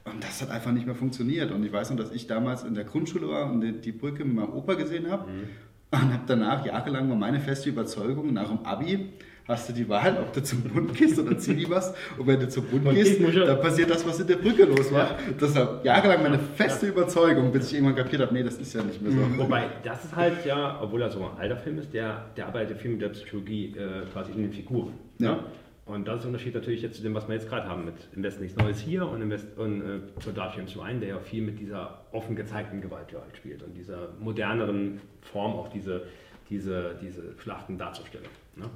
Und 0.07 0.23
das 0.23 0.41
hat 0.41 0.51
einfach 0.51 0.73
nicht 0.73 0.87
mehr 0.87 0.95
funktioniert. 0.95 1.51
Und 1.51 1.65
ich 1.65 1.73
weiß 1.73 1.91
noch, 1.91 1.97
dass 1.97 2.13
ich 2.13 2.27
damals 2.27 2.63
in 2.63 2.75
der 2.75 2.85
Grundschule 2.85 3.29
war 3.29 3.51
und 3.51 3.61
die, 3.61 3.73
die 3.73 3.93
Brücke 3.93 4.25
mit 4.25 4.37
meinem 4.37 4.55
Opa 4.55 4.75
gesehen 4.75 5.11
habe. 5.11 5.31
Mhm. 5.31 5.49
Und 5.91 6.13
habe 6.13 6.23
danach 6.27 6.65
jahrelang 6.65 7.09
war 7.09 7.17
meine 7.17 7.41
feste 7.41 7.71
Überzeugung 7.71 8.33
nach 8.33 8.49
dem 8.49 8.65
Abi, 8.65 9.11
hast 9.49 9.69
du 9.69 9.73
die 9.73 9.89
Wahl, 9.89 10.19
ob 10.21 10.33
du 10.33 10.43
zum 10.43 10.63
Bund 10.63 10.95
gehst 10.95 11.19
oder 11.19 11.39
Zili 11.39 11.69
was. 11.69 11.95
Und 12.19 12.27
wenn 12.27 12.41
du 12.41 12.49
zum 12.49 12.65
Bund 12.65 12.91
gehst, 12.91 13.21
dann 13.21 13.61
passiert 13.61 13.91
das, 13.91 14.07
was 14.07 14.21
in 14.21 14.27
der 14.27 14.37
Brücke 14.37 14.65
los 14.65 14.93
war. 14.93 15.11
Ja. 15.11 15.19
Das 15.39 15.55
war 15.55 15.85
jahrelang 15.85 16.23
meine 16.23 16.39
feste 16.39 16.87
Überzeugung, 16.87 17.53
bis 17.53 17.69
ich 17.69 17.75
irgendwann 17.75 17.97
kapiert 17.97 18.23
habe, 18.23 18.35
nee, 18.35 18.43
das 18.43 18.59
ist 18.59 18.75
ja 18.75 18.83
nicht 18.83 19.01
mehr 19.01 19.13
so. 19.13 19.19
Mhm. 19.19 19.39
Wobei, 19.39 19.65
das 19.85 20.05
ist 20.05 20.17
halt 20.17 20.45
ja, 20.45 20.81
obwohl 20.83 21.03
er 21.03 21.11
so 21.11 21.25
ein 21.25 21.39
alter 21.39 21.57
Film 21.57 21.79
ist, 21.79 21.95
der, 21.95 22.27
der 22.37 22.47
arbeitet 22.47 22.79
viel 22.79 22.93
mit 22.93 23.03
der 23.03 23.11
Psychologie 23.11 23.75
äh, 23.77 24.07
quasi 24.13 24.33
in 24.33 24.43
den 24.43 24.53
Figuren. 24.53 24.95
Ja. 25.19 25.31
ja. 25.31 25.45
Und 25.87 26.09
das 26.09 26.17
ist 26.17 26.23
der 26.23 26.29
Unterschied 26.31 26.55
natürlich 26.55 26.83
jetzt 26.83 26.97
zu 26.97 27.03
dem, 27.03 27.15
was 27.15 27.29
wir 27.29 27.37
jetzt 27.37 27.49
gerade 27.49 27.69
haben 27.69 27.85
mit 27.85 27.95
Im 28.15 28.23
Westen 28.25 28.43
nichts 28.43 28.59
Neues 28.59 28.81
hier 28.81 29.09
und, 29.09 29.23
im 29.23 29.31
West, 29.31 29.47
und 29.57 29.83
äh, 29.83 30.01
Soldat 30.21 30.57
James 30.57 30.77
Ryan, 30.77 30.99
der 30.99 31.11
ja 31.11 31.19
viel 31.21 31.43
mit 31.43 31.61
dieser 31.61 32.03
offen 32.11 32.35
gezeigten 32.35 32.81
Gewalt 32.81 33.15
halt 33.15 33.37
spielt 33.37 33.63
und 33.63 33.75
dieser 33.75 34.09
moderneren 34.19 35.01
Form 35.21 35.53
auch 35.53 35.69
diese, 35.69 36.03
diese, 36.51 36.97
diese 37.01 37.39
Schlachten 37.39 37.79
darzustellen. 37.79 38.27
Ne? 38.57 38.69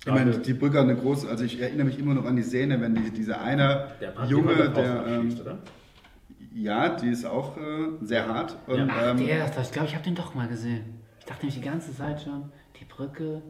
Ich 0.00 0.12
meine, 0.12 0.38
die 0.38 0.52
Brücke 0.52 0.78
hat 0.78 0.84
eine 0.84 0.96
große, 0.96 1.28
also 1.28 1.44
ich 1.44 1.60
erinnere 1.60 1.86
mich 1.86 1.98
immer 1.98 2.14
noch 2.14 2.24
an 2.24 2.36
die 2.36 2.42
Szene, 2.42 2.80
wenn 2.80 2.94
die, 2.94 3.10
dieser 3.10 3.40
eine 3.40 3.92
der 4.00 4.12
Junge, 4.26 4.70
der. 4.70 5.06
Ähm, 5.06 5.36
ja, 6.54 6.96
die 6.96 7.08
ist 7.08 7.24
auch 7.24 7.56
äh, 7.56 7.88
sehr 8.02 8.28
hart. 8.28 8.56
Und, 8.66 8.78
ja. 8.78 8.86
Ach, 8.88 9.10
ähm, 9.10 9.26
der 9.26 9.44
ist 9.46 9.56
das. 9.56 9.68
Ich 9.68 9.72
glaube, 9.72 9.88
ich 9.88 9.94
habe 9.94 10.04
den 10.04 10.14
doch 10.14 10.34
mal 10.34 10.48
gesehen. 10.48 11.00
Ich 11.18 11.24
dachte 11.24 11.44
nämlich 11.44 11.60
die 11.60 11.68
ganze 11.68 11.94
Zeit 11.94 12.22
schon, 12.22 12.52
die 12.80 12.84
Brücke 12.84 13.42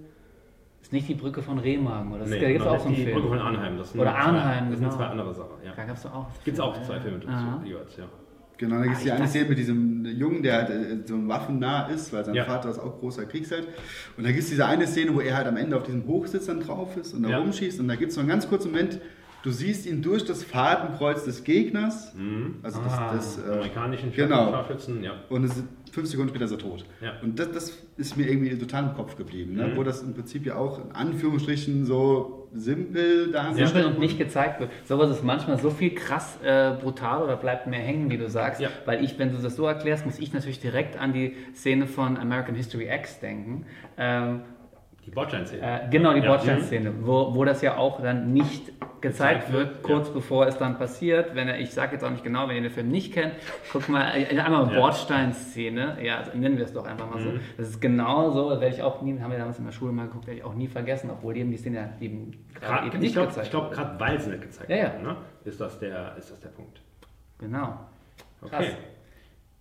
ist 0.83 0.93
nicht 0.93 1.09
die 1.09 1.15
Brücke 1.15 1.43
von 1.43 1.59
Remagen, 1.59 2.13
oder? 2.13 2.27
Nee, 2.27 2.39
da 2.39 2.49
gibt 2.49 2.61
es 2.61 2.67
auch 2.67 2.79
so 2.79 2.87
einen 2.87 2.97
die 2.97 3.03
Film. 3.03 3.15
Brücke 3.17 3.29
von 3.29 3.39
Arnheim. 3.39 3.79
Das 3.79 3.95
oder 3.95 4.15
Arnheim, 4.15 4.71
Das 4.71 4.79
sind 4.79 4.93
zwei 4.93 5.07
andere 5.07 5.35
Sachen, 5.35 5.65
ja. 5.65 5.73
Da 5.75 5.85
gab 5.85 5.97
es 5.97 6.07
auch. 6.07 6.27
Gibt 6.45 6.57
es 6.57 6.61
auch 6.61 6.83
zwei 6.83 7.01
Filme 7.01 7.19
dazu, 7.19 7.45
jeweils, 7.65 7.97
ja. 7.97 8.05
Genau, 8.59 8.79
da 8.79 8.85
gibt 8.85 8.97
es 8.97 9.03
ah, 9.03 9.05
die 9.05 9.13
eine 9.13 9.29
Szene 9.29 9.49
mit 9.49 9.59
diesem 9.59 10.05
Jungen, 10.05 10.43
der 10.43 10.55
halt 10.55 10.71
äh, 10.71 11.07
so 11.07 11.29
waffennah 11.29 11.87
ist, 11.87 12.13
weil 12.13 12.25
sein 12.25 12.35
ja. 12.35 12.45
Vater 12.45 12.71
ist 12.71 12.81
auch 12.81 12.99
großer 12.99 13.25
Kriegsheld. 13.27 13.69
Und 14.17 14.25
da 14.25 14.31
gibt 14.31 14.43
es 14.43 14.49
diese 14.49 14.67
eine 14.67 14.85
Szene, 14.89 15.15
wo 15.15 15.21
er 15.21 15.37
halt 15.37 15.47
am 15.47 15.57
Ende 15.57 15.77
auf 15.77 15.85
diesem 15.85 16.05
Hochsitz 16.09 16.47
dann 16.47 16.59
drauf 16.61 16.97
ist 16.97 17.15
und 17.15 17.23
da 17.23 17.29
ja. 17.29 17.39
rumschießt. 17.39 17.79
Und 17.79 17.87
da 17.87 17.95
gibt 17.95 18.09
es 18.09 18.17
so 18.17 18.21
einen 18.21 18.29
ganz 18.29 18.49
kurzen 18.49 18.73
Moment, 18.73 19.01
Du 19.45 19.51
siehst 19.51 19.87
ihn 19.87 20.03
durch 20.03 20.25
das 20.25 20.43
Fadenkreuz 20.43 21.25
des 21.25 21.45
Gegners. 21.45 22.13
Mhm. 22.15 22.57
Also 22.63 22.81
das, 22.83 22.93
Ah, 22.93 23.13
das 23.15 23.39
äh, 23.39 23.53
amerikanischen 23.53 24.13
genau. 24.13 24.51
Scharfschützen, 24.51 25.03
ja. 25.03 25.13
Und 25.29 25.45
es 25.45 25.57
ist 25.57 25.65
fünf 25.93 26.09
Sekunden 26.09 26.31
später 26.31 26.47
ist 26.47 26.51
er 26.53 26.59
tot. 26.59 26.85
Ja. 27.01 27.13
Und 27.23 27.39
das, 27.39 27.53
das 27.53 27.79
ist 27.97 28.17
mir 28.17 28.29
irgendwie 28.29 28.57
total 28.59 28.85
im 28.85 28.95
Kopf 28.95 29.17
geblieben. 29.17 29.55
Ne? 29.55 29.69
Mhm. 29.69 29.77
Wo 29.77 29.85
das 29.85 30.03
im 30.03 30.13
Prinzip 30.15 30.45
ja 30.45 30.57
auch 30.57 30.85
in 30.85 30.93
Anführungsstrichen 30.93 31.85
so 31.87 32.49
simpel 32.53 33.31
dargestellt 33.31 33.69
Simpel 33.69 33.85
und 33.87 33.99
nicht 34.01 34.19
gezeigt 34.19 34.59
wird. 34.59 34.71
Sowas 34.87 35.11
ist 35.11 35.23
manchmal 35.23 35.59
so 35.59 35.71
viel 35.71 35.95
krass 35.95 36.39
äh, 36.43 36.73
brutal 36.81 37.23
oder 37.23 37.37
bleibt 37.37 37.67
mehr 37.69 37.81
hängen, 37.81 38.11
wie 38.11 38.19
du 38.19 38.29
sagst. 38.29 38.61
Ja. 38.61 38.71
Weil 38.87 39.05
ich, 39.05 39.19
wenn 39.19 39.31
du 39.33 39.39
das 39.39 39.55
so 39.55 39.67
erklärst, 39.67 40.05
muss 40.05 40.19
ich 40.19 40.33
natürlich 40.33 40.59
direkt 40.61 40.99
an 40.99 41.13
die 41.13 41.37
Szene 41.55 41.87
von 41.87 42.17
American 42.17 42.55
History 42.57 42.89
X 42.93 43.21
denken. 43.21 43.67
Ähm, 43.99 44.41
Die 45.07 45.11
Bordsteinszene. 45.11 45.63
äh, 45.63 45.89
genau, 45.91 46.13
die 46.15 46.21
Ja. 46.21 46.27
Bordsteinszene, 46.29 46.93
wo, 47.03 47.35
wo 47.35 47.45
das 47.45 47.63
ja 47.63 47.77
auch 47.77 48.03
dann 48.03 48.33
nicht 48.33 48.73
gezeigt 49.01 49.53
wird, 49.53 49.83
kurz 49.83 50.09
bevor 50.11 50.47
es 50.47 50.57
dann 50.59 50.77
passiert. 50.79 51.35
Wenn 51.35 51.49
er, 51.49 51.59
ich 51.61 51.73
sage 51.73 51.93
jetzt 51.93 52.05
auch 52.05 52.11
nicht 52.11 52.25
genau, 52.25 52.49
wenn 52.49 52.57
ihr 52.57 52.63
den 52.63 52.71
Film 52.71 52.89
nicht 52.89 53.13
kennt, 53.13 53.35
guck 53.73 53.89
mal, 53.89 54.11
äh, 54.17 54.39
einmal 54.39 54.73
Ja. 54.73 54.79
Bordsteinszene, 54.81 55.99
ja, 56.03 56.19
also 56.19 56.37
nennen 56.37 56.57
wir 56.59 56.65
es 56.65 56.73
doch 56.73 56.87
einfach 56.87 57.11
mal 57.11 57.21
so. 57.21 57.31
Mhm. 57.31 57.41
Das 57.57 57.69
ist 57.69 57.81
genau 57.81 58.31
so, 58.31 58.51
das 58.51 58.61
werde 58.61 58.75
ich 58.75 58.83
auch 58.83 59.03
nie, 59.03 59.19
haben 59.21 59.31
wir 59.31 59.39
damals 59.39 59.59
in 59.59 59.65
der 59.65 59.73
Schule 59.73 59.93
mal 59.93 60.07
geguckt, 60.07 60.27
werde 60.27 60.39
ich 60.39 60.45
auch 60.45 60.55
nie 60.55 60.69
vergessen, 60.69 61.11
obwohl 61.11 61.35
die 61.35 61.41
eben 61.41 61.51
die 61.51 61.57
Szene 61.59 61.77
ja 61.77 61.89
eben 62.01 62.33
gerade 62.61 62.87
eben 62.87 62.97
ich 62.97 63.01
nicht 63.03 63.13
glaube, 63.15 63.29
gezeigt 63.29 63.51
glaub, 63.51 63.65
wurde. 63.67 63.77
gerade 63.77 64.01
weil 64.01 64.21
sie 64.21 64.31
nicht 64.31 64.43
gezeigt 64.43 64.71
Ja, 64.71 64.77
ja. 64.77 64.93
wird, 64.95 65.03
ne? 65.03 65.17
ist, 65.45 65.61
das 65.61 65.79
der, 65.79 66.15
ist 66.19 66.31
das 66.31 66.41
der 66.41 66.49
Punkt. 66.51 66.81
Genau. 67.39 67.79
Okay. 68.43 68.51
Krass. 68.51 68.67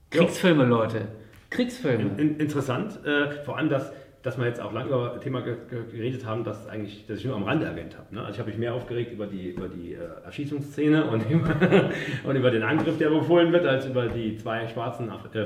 Kriegsfilme, 0.10 0.66
Leute. 0.66 1.08
Kriegsfilme. 1.50 2.04
In, 2.04 2.20
in, 2.20 2.40
interessant, 2.40 3.00
äh, 3.06 3.32
vor 3.44 3.58
allem, 3.58 3.70
dass, 3.70 3.92
dass 4.28 4.38
wir 4.38 4.46
jetzt 4.46 4.60
auch 4.62 4.74
lange 4.74 4.90
über 4.90 5.14
ein 5.14 5.22
Thema 5.22 5.40
ge 5.40 5.56
ge 5.70 5.80
geredet 5.90 6.26
haben, 6.26 6.44
das 6.44 6.68
eigentlich, 6.68 7.06
das 7.08 7.20
ich 7.20 7.26
nur 7.26 7.38
am 7.38 7.44
Rande 7.44 7.66
erwähnt 7.66 7.96
habe. 7.98 8.14
Ne? 8.14 8.20
Also 8.20 8.34
ich 8.34 8.40
habe 8.40 8.50
mich 8.50 8.60
mehr 8.60 8.74
aufgeregt 8.74 9.14
über 9.14 9.26
die, 9.26 9.52
über 9.52 9.70
die 9.70 9.94
äh, 9.94 10.00
Erschießungsszene 10.26 11.06
und 11.06 11.30
über, 11.32 11.56
und 12.26 12.36
über 12.36 12.52
den 12.52 12.62
Angriff, 12.62 12.98
der 12.98 13.10
befohlen 13.10 13.54
wird, 13.54 13.66
als 13.66 13.86
über 13.86 14.08
die 14.08 14.36
zwei 14.36 14.68
schwarzen 14.68 15.10
Af 15.10 15.34
äh, 15.34 15.44
äh, 15.44 15.46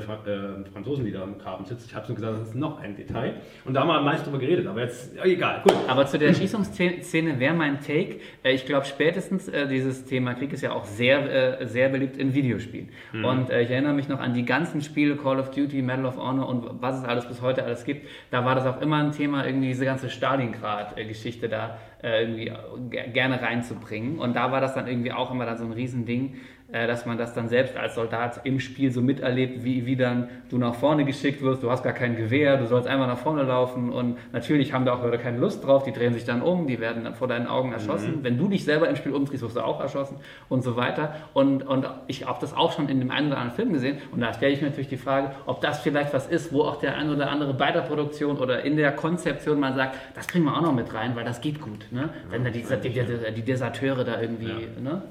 Franzosen, 0.72 1.04
die 1.04 1.12
da 1.12 1.22
im 1.22 1.38
Graben 1.38 1.64
sitzen. 1.64 1.84
Ich 1.86 1.94
habe 1.94 2.08
nur 2.08 2.16
gesagt, 2.16 2.40
das 2.40 2.48
ist 2.48 2.56
noch 2.56 2.80
ein 2.80 2.96
Detail. 2.96 3.34
Und 3.64 3.74
da 3.74 3.82
haben 3.82 3.88
wir 3.88 3.98
am 3.98 4.04
meisten 4.04 4.24
drüber 4.24 4.40
geredet, 4.40 4.66
aber 4.66 4.80
jetzt, 4.80 5.14
ja, 5.14 5.26
egal, 5.26 5.60
gut. 5.62 5.76
Aber 5.86 6.04
zu 6.06 6.18
der 6.18 6.28
Erschießungsszene 6.28 7.38
wäre 7.38 7.54
mein 7.54 7.78
Take. 7.78 8.16
Äh, 8.42 8.54
Ich 8.54 8.66
glaube, 8.66 8.86
spätestens 8.86 9.46
äh, 9.46 9.68
dieses 9.68 10.06
Thema 10.06 10.34
Krieg 10.34 10.52
ist 10.52 10.62
ja 10.62 10.72
auch 10.72 10.86
sehr, 10.86 11.60
äh, 11.60 11.66
sehr 11.68 11.88
beliebt 11.88 12.16
in 12.16 12.34
Videospielen. 12.34 12.88
Und 13.12 13.48
äh, 13.50 13.62
ich 13.62 13.70
erinnere 13.70 13.92
mich 13.92 14.08
noch 14.08 14.18
an 14.18 14.34
die 14.34 14.44
ganzen 14.44 14.80
Spiele, 14.80 15.14
Call 15.14 15.38
of 15.38 15.52
Duty, 15.52 15.82
Medal 15.82 16.06
of 16.06 16.16
Honor 16.16 16.48
und 16.48 16.82
was 16.82 16.98
es 16.98 17.04
alles 17.04 17.28
bis 17.28 17.40
heute 17.40 17.62
alles 17.64 17.84
gibt. 17.84 18.08
Da 18.32 18.44
war 18.44 18.56
das 18.56 18.66
auch 18.66 18.71
immer 18.80 18.98
ein 18.98 19.12
Thema, 19.12 19.44
irgendwie 19.44 19.68
diese 19.68 19.84
ganze 19.84 20.08
Stalingrad-Geschichte 20.08 21.48
da 21.48 21.78
äh, 22.02 22.22
irgendwie 22.22 22.52
ge- 22.90 23.10
gerne 23.10 23.40
reinzubringen. 23.42 24.18
Und 24.18 24.34
da 24.34 24.50
war 24.52 24.60
das 24.60 24.74
dann 24.74 24.86
irgendwie 24.86 25.12
auch 25.12 25.30
immer 25.30 25.44
dann 25.46 25.58
so 25.58 25.64
ein 25.64 25.72
Riesending, 25.72 26.34
äh, 26.34 26.61
dass 26.72 27.04
man 27.04 27.18
das 27.18 27.34
dann 27.34 27.48
selbst 27.48 27.76
als 27.76 27.94
Soldat 27.94 28.40
im 28.44 28.58
Spiel 28.58 28.90
so 28.90 29.02
miterlebt, 29.02 29.62
wie, 29.62 29.84
wie 29.84 29.94
dann 29.94 30.28
du 30.50 30.56
nach 30.56 30.74
vorne 30.74 31.04
geschickt 31.04 31.42
wirst, 31.42 31.62
du 31.62 31.70
hast 31.70 31.82
gar 31.82 31.92
kein 31.92 32.16
Gewehr, 32.16 32.56
du 32.56 32.66
sollst 32.66 32.88
einfach 32.88 33.06
nach 33.06 33.18
vorne 33.18 33.42
laufen 33.42 33.90
und 33.92 34.16
natürlich 34.32 34.72
haben 34.72 34.86
da 34.86 34.94
auch 34.94 35.02
Leute 35.02 35.18
keine 35.18 35.36
Lust 35.38 35.64
drauf, 35.66 35.82
die 35.84 35.92
drehen 35.92 36.14
sich 36.14 36.24
dann 36.24 36.40
um, 36.40 36.66
die 36.66 36.80
werden 36.80 37.04
dann 37.04 37.14
vor 37.14 37.28
deinen 37.28 37.46
Augen 37.46 37.72
erschossen. 37.72 38.20
Wenn 38.22 38.38
du 38.38 38.48
dich 38.48 38.64
selber 38.64 38.88
im 38.88 38.96
Spiel 38.96 39.12
umdrehst, 39.12 39.42
wirst 39.42 39.56
du 39.56 39.60
auch 39.60 39.80
erschossen 39.80 40.16
und 40.48 40.62
so 40.64 40.76
weiter. 40.76 41.14
Und, 41.34 41.62
und 41.66 41.86
ich 42.06 42.26
habe 42.26 42.38
das 42.40 42.56
auch 42.56 42.72
schon 42.72 42.88
in 42.88 43.00
dem 43.00 43.10
einen 43.10 43.26
oder 43.28 43.36
anderen 43.38 43.54
Film 43.56 43.72
gesehen 43.74 43.98
und 44.10 44.20
da 44.20 44.32
stelle 44.32 44.52
ich 44.54 44.62
mir 44.62 44.68
natürlich 44.68 44.88
die 44.88 44.96
Frage, 44.96 45.32
ob 45.44 45.60
das 45.60 45.80
vielleicht 45.80 46.14
was 46.14 46.26
ist, 46.26 46.52
wo 46.54 46.62
auch 46.62 46.76
der 46.80 46.96
ein 46.96 47.10
oder 47.10 47.30
andere 47.30 47.52
bei 47.52 47.70
der 47.70 47.82
Produktion 47.82 48.38
oder 48.38 48.62
in 48.64 48.78
der 48.78 48.92
Konzeption 48.92 49.60
mal 49.60 49.74
sagt, 49.74 49.96
das 50.14 50.26
bringen 50.26 50.46
wir 50.46 50.56
auch 50.56 50.62
noch 50.62 50.74
mit 50.74 50.94
rein, 50.94 51.14
weil 51.16 51.24
das 51.24 51.40
geht 51.42 51.60
gut. 51.60 51.86
Ne? 51.90 52.08
Wenn 52.30 52.44
da 52.44 52.50
die, 52.50 52.62
die, 52.62 52.88
die, 52.90 53.32
die 53.34 53.42
Deserteure 53.42 54.04
da 54.04 54.20
irgendwie, 54.22 54.46
Ja. 54.46 54.80
ne? 54.82 55.02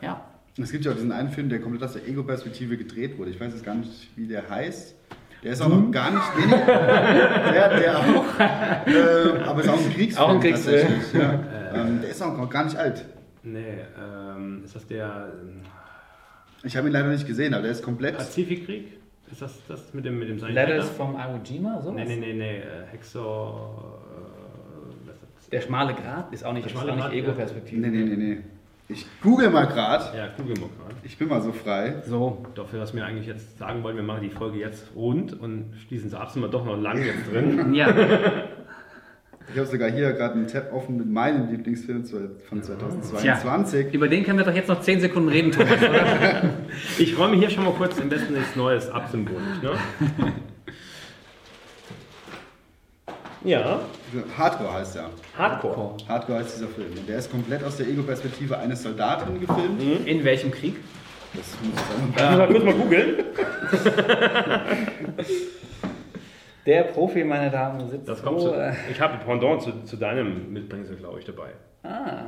ja. 0.00 0.20
Es 0.58 0.72
gibt 0.72 0.84
ja 0.84 0.90
auch 0.92 0.96
diesen 0.96 1.12
einen 1.12 1.30
Film, 1.30 1.48
der 1.48 1.60
komplett 1.60 1.82
aus 1.82 1.92
der 1.94 2.06
Ego-Perspektive 2.08 2.76
gedreht 2.76 3.18
wurde. 3.18 3.30
Ich 3.30 3.40
weiß 3.40 3.52
jetzt 3.52 3.64
gar 3.64 3.74
nicht, 3.74 4.08
wie 4.16 4.26
der 4.26 4.48
heißt. 4.48 4.94
Der 5.42 5.52
ist 5.52 5.62
auch 5.62 5.68
noch 5.68 5.90
gar 5.90 6.10
nicht. 6.10 6.24
Nee, 6.38 7.52
der, 7.52 7.78
der 7.78 7.98
auch. 7.98 8.38
Äh, 8.86 9.42
aber 9.44 9.60
ist 9.62 9.68
auch 9.70 9.78
ein 9.80 9.92
Kriegsfilm. 9.94 10.18
Auch 10.28 10.34
ein 10.34 10.40
Kriegsfilm. 10.40 10.86
tatsächlich, 10.86 11.22
Ja. 11.22 11.40
Ähm, 11.74 12.00
der 12.02 12.10
ist 12.10 12.20
auch 12.22 12.36
noch 12.36 12.50
gar 12.50 12.64
nicht 12.64 12.76
alt. 12.76 13.04
Nee, 13.42 13.78
ähm, 13.98 14.62
ist 14.64 14.74
das 14.74 14.86
der 14.86 15.28
ähm, 15.40 15.62
Ich 16.62 16.76
habe 16.76 16.88
ihn 16.88 16.92
leider 16.92 17.08
nicht 17.08 17.26
gesehen, 17.26 17.54
aber 17.54 17.62
der 17.62 17.72
ist 17.72 17.82
komplett. 17.82 18.18
Pazifikkrieg? 18.18 18.98
Ist 19.30 19.40
das 19.40 19.54
das 19.66 19.94
mit 19.94 20.04
dem, 20.04 20.18
mit 20.18 20.28
dem 20.28 20.38
Letters 20.48 20.90
from 20.90 21.14
Iwo 21.14 21.40
Jima, 21.44 21.80
so? 21.80 21.92
Nee, 21.92 22.04
nee, 22.04 22.16
nee, 22.16 22.34
nee, 22.34 22.56
äh, 22.58 22.62
Hexo. 22.90 23.94
Äh? 25.06 25.50
Der 25.52 25.60
schmale 25.62 25.94
Grat 25.94 26.32
ist 26.34 26.44
auch 26.44 26.52
nicht, 26.52 26.66
Der 26.66 26.72
ist 26.74 26.78
schmale 26.80 26.92
auch 27.02 27.08
nicht. 27.10 27.22
Ego-Perspektive. 27.24 27.80
Nee, 27.80 27.88
nee, 27.88 28.04
nee, 28.04 28.16
nee. 28.16 28.38
Ich 28.90 29.06
google 29.22 29.50
mal 29.50 29.66
gerade. 29.66 30.16
Ja, 30.16 30.28
google 30.36 30.54
mal 30.54 30.68
gerade. 30.78 30.94
Ich 31.04 31.16
bin 31.16 31.28
mal 31.28 31.40
so 31.40 31.52
frei. 31.52 32.02
So. 32.06 32.44
Dafür, 32.54 32.80
was 32.80 32.94
wir 32.94 33.04
eigentlich 33.04 33.26
jetzt 33.26 33.58
sagen 33.58 33.82
wollen, 33.82 33.96
wir 33.96 34.02
machen 34.02 34.22
die 34.22 34.30
Folge 34.30 34.58
jetzt 34.58 34.88
rund 34.94 35.38
und 35.40 35.72
schließen 35.86 36.10
sie 36.10 36.18
ab, 36.18 36.30
sind 36.30 36.42
wir 36.42 36.48
doch 36.48 36.64
noch 36.64 36.76
lang 36.76 36.98
jetzt 37.04 37.32
drin. 37.32 37.72
Ja, 37.74 37.88
Ich 39.52 39.58
habe 39.58 39.66
sogar 39.66 39.90
hier 39.90 40.12
gerade 40.12 40.34
einen 40.34 40.46
Tab 40.46 40.72
offen 40.72 40.96
mit 40.96 41.08
meinem 41.08 41.50
Lieblingsfilm 41.50 42.04
von 42.48 42.62
2022. 42.62 43.92
über 43.94 44.08
den 44.08 44.24
können 44.24 44.38
wir 44.38 44.44
doch 44.44 44.54
jetzt 44.54 44.68
noch 44.68 44.80
10 44.80 45.00
Sekunden 45.00 45.28
reden, 45.28 45.50
Thomas, 45.52 45.78
oder? 45.78 46.50
Ich 46.98 47.18
räume 47.18 47.36
hier 47.36 47.50
schon 47.50 47.64
mal 47.64 47.72
kurz 47.72 47.98
im 47.98 48.08
besten 48.08 48.34
nichts 48.34 48.54
Neues 48.56 48.90
ab, 48.90 49.08
symbolisch. 49.10 49.62
Ne? 49.62 49.70
Ja, 53.42 53.80
Hardcore 54.36 54.72
heißt 54.74 54.96
er. 54.96 55.10
Hardcore. 55.36 55.96
Hardcore 56.06 56.38
heißt 56.40 56.56
dieser 56.56 56.68
Film. 56.68 56.92
Und 56.96 57.08
der 57.08 57.18
ist 57.18 57.30
komplett 57.30 57.64
aus 57.64 57.76
der 57.78 57.88
Ego-Perspektive 57.88 58.58
eines 58.58 58.82
Soldaten 58.82 59.40
gefilmt. 59.40 59.80
In 60.06 60.24
welchem 60.24 60.50
Krieg? 60.50 60.76
Das 61.32 61.56
muss 61.62 61.72
ich 61.74 61.80
sagen. 62.18 62.44
Ich 62.48 62.50
muss 62.50 62.64
mal 62.64 62.64
kurz 62.64 62.64
mal 62.64 62.74
googeln. 62.74 63.24
Der 66.66 66.82
Profi, 66.84 67.24
meine 67.24 67.50
Damen, 67.50 67.88
sitzt 67.88 68.06
Das 68.06 68.22
kommt 68.22 68.40
so, 68.40 68.50
zu, 68.50 68.54
äh, 68.54 68.72
ich 68.90 69.00
habe 69.00 69.16
Pendant 69.24 69.62
zu, 69.62 69.82
zu 69.84 69.96
deinem 69.96 70.52
Mitbringsel, 70.52 70.96
glaube 70.96 71.18
ich, 71.18 71.24
dabei. 71.24 71.52
Ah. 71.82 72.26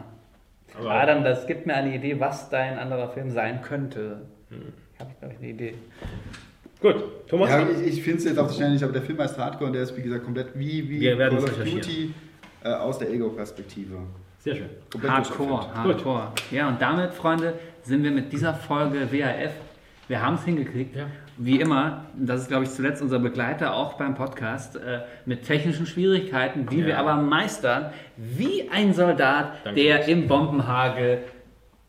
Aber 0.78 0.90
Adam, 0.90 1.22
das 1.22 1.46
gibt 1.46 1.66
mir 1.66 1.74
eine 1.74 1.94
Idee, 1.94 2.18
was 2.18 2.48
dein 2.48 2.78
anderer 2.78 3.10
Film 3.10 3.30
sein 3.30 3.60
könnte. 3.60 4.22
Habe 4.98 5.10
ich, 5.12 5.18
glaube 5.18 5.34
ich, 5.34 5.40
eine 5.40 5.48
Idee. 5.48 5.74
Gut, 6.82 6.96
Thomas. 7.28 7.50
Ja, 7.50 7.66
ich, 7.68 7.86
ich 7.98 8.02
finde 8.02 8.18
es 8.18 8.24
jetzt 8.24 8.38
auf 8.38 8.48
die 8.50 8.56
Schnelle 8.56 8.72
nicht, 8.72 8.82
aber 8.84 8.92
der 8.92 9.02
Film 9.02 9.18
heißt 9.18 9.38
Hardcore 9.38 9.66
und 9.68 9.72
der 9.72 9.82
ist, 9.82 9.96
wie 9.96 10.02
gesagt, 10.02 10.24
komplett 10.24 10.48
wie, 10.54 10.88
wie 10.88 11.00
Wir 11.00 11.16
Call 11.16 11.38
of. 11.38 11.44
Duty 11.64 12.12
äh, 12.64 12.68
aus 12.68 12.98
der 12.98 13.10
Ego-Perspektive. 13.10 13.96
Sehr 14.38 14.56
schön. 14.56 14.70
Komplett 14.90 15.12
Hardcore. 15.12 15.74
Hardcore. 15.74 16.32
Ja, 16.50 16.68
und 16.68 16.82
damit, 16.82 17.14
Freunde, 17.14 17.54
sind 17.82 18.02
wir 18.02 18.10
mit 18.10 18.32
dieser 18.32 18.54
Folge 18.54 19.08
WAF. 19.12 19.52
Wir 20.08 20.20
haben 20.20 20.34
es 20.34 20.44
hingekriegt. 20.44 20.96
Ja. 20.96 21.06
Wie 21.38 21.60
immer, 21.60 22.04
das 22.14 22.42
ist, 22.42 22.48
glaube 22.48 22.64
ich, 22.64 22.70
zuletzt 22.70 23.00
unser 23.00 23.18
Begleiter 23.18 23.74
auch 23.74 23.94
beim 23.94 24.14
Podcast, 24.14 24.76
äh, 24.76 25.00
mit 25.24 25.44
technischen 25.44 25.86
Schwierigkeiten, 25.86 26.66
die 26.66 26.80
Ja. 26.80 26.86
wir 26.86 26.98
aber 26.98 27.14
meistern, 27.16 27.92
wie 28.16 28.68
ein 28.70 28.92
Soldat, 28.92 29.54
Danke. 29.64 29.80
der 29.80 30.06
im 30.08 30.26
Bombenhagel 30.28 31.20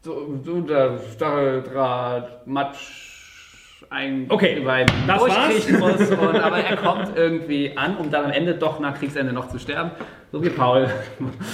so, 0.01 0.39
so 0.43 0.61
der 0.61 0.99
Stacheldraht, 1.13 2.45
Matsch, 2.47 3.12
ein 3.89 4.25
Okay, 4.29 4.59
Bein 4.61 4.85
das 5.07 5.19
durchkriechen 5.19 5.79
muss. 5.79 6.09
Und, 6.11 6.35
aber 6.35 6.59
er 6.59 6.77
kommt 6.77 7.15
irgendwie 7.15 7.75
an, 7.75 7.97
um 7.97 8.09
dann 8.09 8.25
am 8.25 8.31
Ende 8.31 8.55
doch 8.55 8.79
nach 8.79 8.97
Kriegsende 8.97 9.33
noch 9.33 9.49
zu 9.49 9.59
sterben. 9.59 9.91
So 10.31 10.43
wie 10.43 10.49
Paul. 10.49 10.87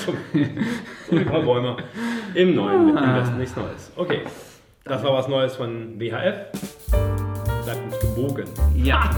So 0.05 0.13
wie 1.17 1.25
Paul 1.25 1.43
Bäumer. 1.43 1.77
Im 2.33 2.55
neuen, 2.55 2.85
mit 2.87 2.95
dem 2.95 3.13
besten 3.13 3.37
nichts 3.37 3.55
Neues. 3.55 3.91
Okay, 3.95 4.21
das 4.83 5.03
war 5.03 5.13
was 5.13 5.27
Neues 5.27 5.55
von 5.55 5.99
WHF. 5.99 6.51
Bleibt 7.65 7.83
uns 7.85 7.99
gewogen. 7.99 8.45
Ja. 8.75 9.09